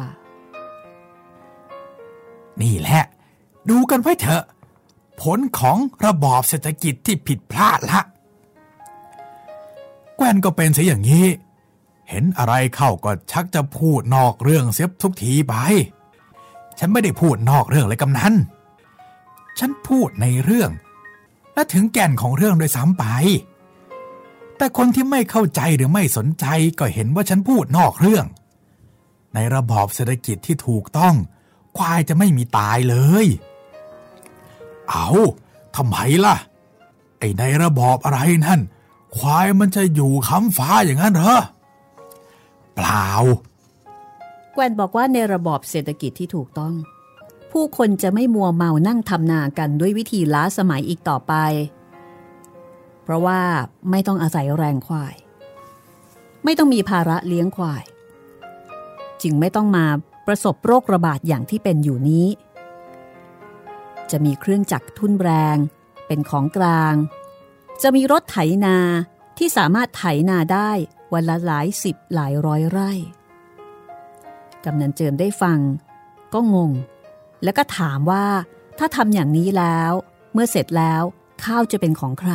[2.61, 3.03] นี่แหละ
[3.69, 4.43] ดูกันไว้เถอะ
[5.21, 8.01] ผลของระบอบเศรษฐกิจที่ผิดพลาดละ
[10.17, 11.27] แกวนก็เป็นเสียอย่างนี้
[12.09, 15.55] เห็นอะไรเข้าก็ชักจะพูดนอกเรื่องเสียทุกทีไป
[16.79, 18.33] ฉันไม่ได้พูดนอกเรื่องเลยกำนัน
[19.59, 20.71] ฉันพูดในเรื่อง
[21.53, 23.05] และถึงแก่นของเรื่องโดยซ้ำไป
[24.57, 26.45] แต่คนที่ไม่เข้าใจหรือไม่สนใจ
[26.79, 28.25] ก็เห็นว่าฉันพูดนอกเรื่อง
[29.33, 31.15] ในระบอบเศรษฐกิจที่ถูกต้อง
[31.77, 32.95] ควายจะไม่มีตายเล
[33.25, 33.25] ย
[34.89, 35.07] เอา
[35.75, 36.35] ทำไมล่ะ
[37.19, 38.59] ไอ้ในระบอบอะไรนั่น
[39.15, 41.37] ควายมันจะอยู่ค้ำฟ้าอย่างนั้นเหรอ
[42.75, 43.07] เปล่า
[44.53, 46.73] แกวนบอกว่าในระบอบเศรษฐกิจที่ถูกต้อง
[47.51, 51.33] ผู้คนจะไม่มัวเมานั่งทำนากันด้วยวิธีล้าสมัยอีกต่อไป
[53.03, 53.39] เพราะว่า
[53.91, 55.15] ไม่ต้องอาศัยแรงควาย
[56.43, 57.83] ไม่ต้องมีภาระเลี้ยงควาย
[59.21, 59.85] จึงไม่ต้องมา
[60.27, 62.25] ประสบโรคระบาดอย่างที่เป็นอยู่นี้
[64.13, 65.57] จะมีเครื่องจักรทุ่นแรง
[66.07, 66.95] เป็นของกลาง
[67.81, 68.77] จะมีรถไถนา
[69.37, 70.71] ที่สามารถไถนาได้
[71.13, 72.91] วันละหลายสิบหลายร้อยไร่
[74.63, 75.59] กำนันเจิมได้ฟัง
[76.33, 76.71] ก็งง
[77.43, 78.25] แล้วก็ถามว่า
[78.79, 79.91] ถ้าทำอย่างนี้แล้ว
[80.33, 81.03] เมื่อเสร็จแล้ว
[81.43, 82.33] ข้าวจะเป็นของใคร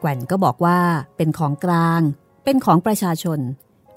[0.00, 0.80] แกว่นก็บอกว่า
[1.16, 2.00] เป็นของกลาง
[2.44, 3.40] เป็นของประชาชน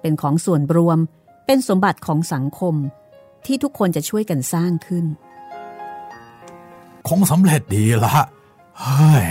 [0.02, 1.00] เป็นของส่วนรวม
[1.46, 2.76] เป็นสมบัติของสังคม
[3.46, 5.06] ที่ทุกคนจะช่วยกันสร้างขึ้น
[7.08, 8.16] คงสำเร็จดีละ
[8.80, 9.28] เฮ้ย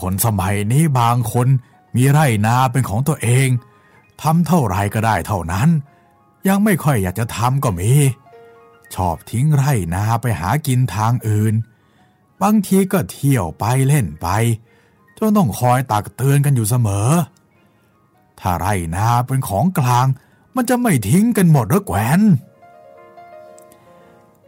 [0.00, 1.48] คนสมัยนี้บางคน
[1.96, 3.48] มีไร่นาเป็นของตัวเอง
[4.22, 5.68] ทำเท่าไรก็ได้เท่านั้น
[6.48, 7.92] ยังไม่ค่อยอยากจะทำก็มี
[8.94, 11.54] ชอบทิ้งไร่นาไปหากินทางอื่น
[12.42, 14.28] บางทีก็เที่ยวไปเล่นไป
[15.18, 17.08] จนต้องคอยตักเตือนกันอยู่เสมอ
[18.40, 20.06] ถ้าไร่นาเป็นของกลาง
[20.54, 22.20] มันจะไม่ทิ้งกันหมดหรือแกวน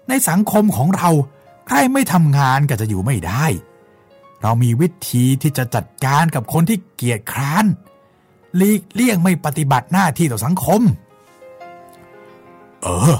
[0.09, 1.11] ในสังคมของเรา
[1.67, 3.45] ใครไม่ทำงานก็จะอยู่ไม่ได้
[4.43, 7.67] เรามีวิธีที่จะจัดการกับคนที่เกียจคร้าน
[8.57, 10.83] หลีกเลี่ยงไม่ปฏิบัติหน้าที่ต่อสังคม
[12.83, 13.17] เออ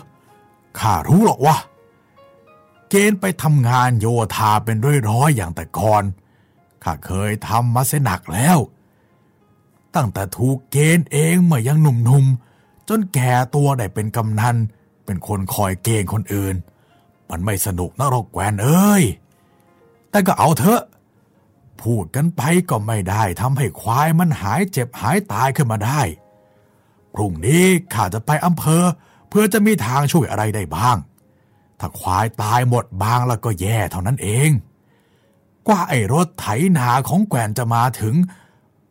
[0.79, 1.57] ข้ารู้หรอกว่า
[2.89, 4.77] เกณฑ์ไปทำงานโยธาเป็น
[5.11, 6.05] ร้อยๆอย่างแต่ก่อน
[6.85, 8.59] ข้าเคยทำมาเสียหนักแล้ว
[9.95, 14.57] ตั้งแต่ถูกเกณฑ์เองเมื่อยังหนุ่มๆ จนแก่ตัวได้เป็นกำนัน
[15.05, 16.55] เป็นคนคอยเกณฑ์คนอื่น
[17.31, 19.05] มันไม่สนุกนะหรอกแกวนเอ้ย
[20.11, 20.83] แต่ก็เอาเถอะ
[21.83, 26.01] พูดกันไปก็ไม่ได้ทำให้ควายมันหายเจ็บหายตายขึ้นมาได้
[27.15, 28.85] พรุ่งนี้ข้าจะไปอำเภอ
[29.29, 30.97] เพื่อจะมีทางช่วยอะไรได้บ้าง
[31.81, 34.51] ถ้าควายตายหมดบางแล้วก็แย่เท่านั้นเอง
[35.67, 36.47] กว่าไอ้รถไถ
[36.79, 38.15] นาของแกวนจะมาถึง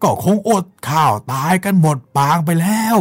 [0.04, 2.98] ก็คงอดข้าวตายกันหมดปางไปแล้ว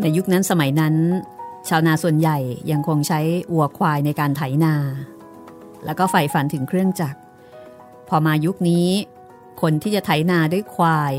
[0.00, 0.94] ในยุคนั้นสมัยนั้น
[1.68, 2.38] ชาวนาส่วนใหญ่
[2.70, 3.20] ยังคงใช้
[3.52, 4.74] วัวควายในการไถนา
[5.84, 7.18] แล้วก็ใฝ่ฝันถึงเครื่องจักร
[8.08, 8.88] พอมายุคนี้
[9.62, 11.12] คนที่จะไถนาด้วยควาย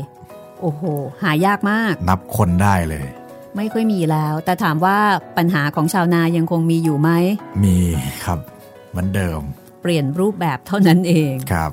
[0.60, 0.82] โอ้โห
[1.22, 3.06] หายากมาก นับคนได้เลย
[3.56, 4.98] ไม่ค่อยมีแล้ว แต่ถามว่า
[5.36, 7.10] ปัญหาของชาวนายังคงมีอยู่ไหม
[7.64, 7.78] มี
[8.24, 8.38] ครับ
[8.90, 9.40] เหมือนเดิม
[9.82, 11.72] เปลี่ยนรูปแบบเท่านั้นเองครับ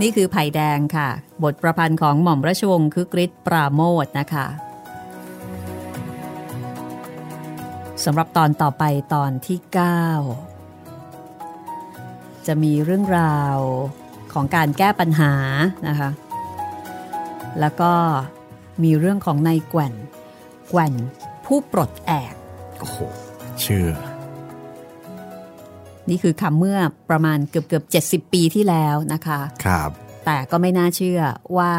[0.00, 1.08] นี่คือไผ่แดงค่ะ
[1.42, 4.46] บทประพันธ์ของหม่อมราชวงศ์คึกฤทธิ์ปราโมทนะคะ
[8.06, 8.84] สำหรับตอนต่อไป
[9.14, 9.58] ตอนที่
[10.84, 13.56] 9 จะมีเรื่องราว
[14.32, 15.32] ของการแก้ปัญหา
[15.88, 16.10] นะคะ
[17.60, 17.92] แล้วก็
[18.82, 19.94] มีเรื่องของนายแกว่น
[20.68, 20.94] แกว่น
[21.46, 22.34] ผู้ปลดแอก
[22.78, 22.98] โอ้โห
[23.64, 23.86] ชื่อ
[26.08, 26.78] นี่คือคำเมื่อ
[27.10, 27.82] ประมาณเกือบเกือ
[28.20, 29.90] บ70 ปีที่แล้วนะคะ ครับ
[30.26, 31.20] แต่ก็ไม่น่าเชื่อ
[31.58, 31.72] ว่า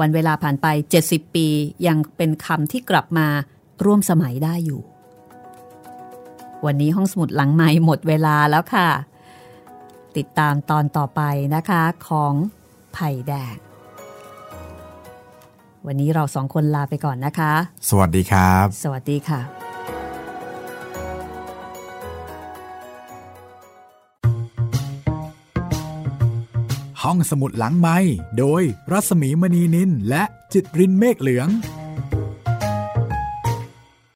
[0.00, 0.66] วันเวลาผ่านไป
[1.02, 1.46] 70 ปี
[1.86, 3.28] ยังเป็นคำที่กลับมา
[3.84, 4.80] ร่วมสมัยได้อยู่
[6.66, 8.88] วันนี้ห้องสมุดหลังไม้หมดเวลาแล้วค่ะ
[10.16, 11.22] ติดตามตอนต่อไป
[11.54, 12.34] นะคะของ
[12.94, 13.56] ไผ่แดง
[15.86, 17.52] วันนี้เราสองคนลาไปก่อนนะคะ
[17.88, 19.40] สวัสดีครับ สวัสดีค่ะ
[27.02, 27.98] ห้องสมุดหลังไม้
[28.38, 31.48] โดยรัสมีมณีนินและจิตรินเมฆเหลือง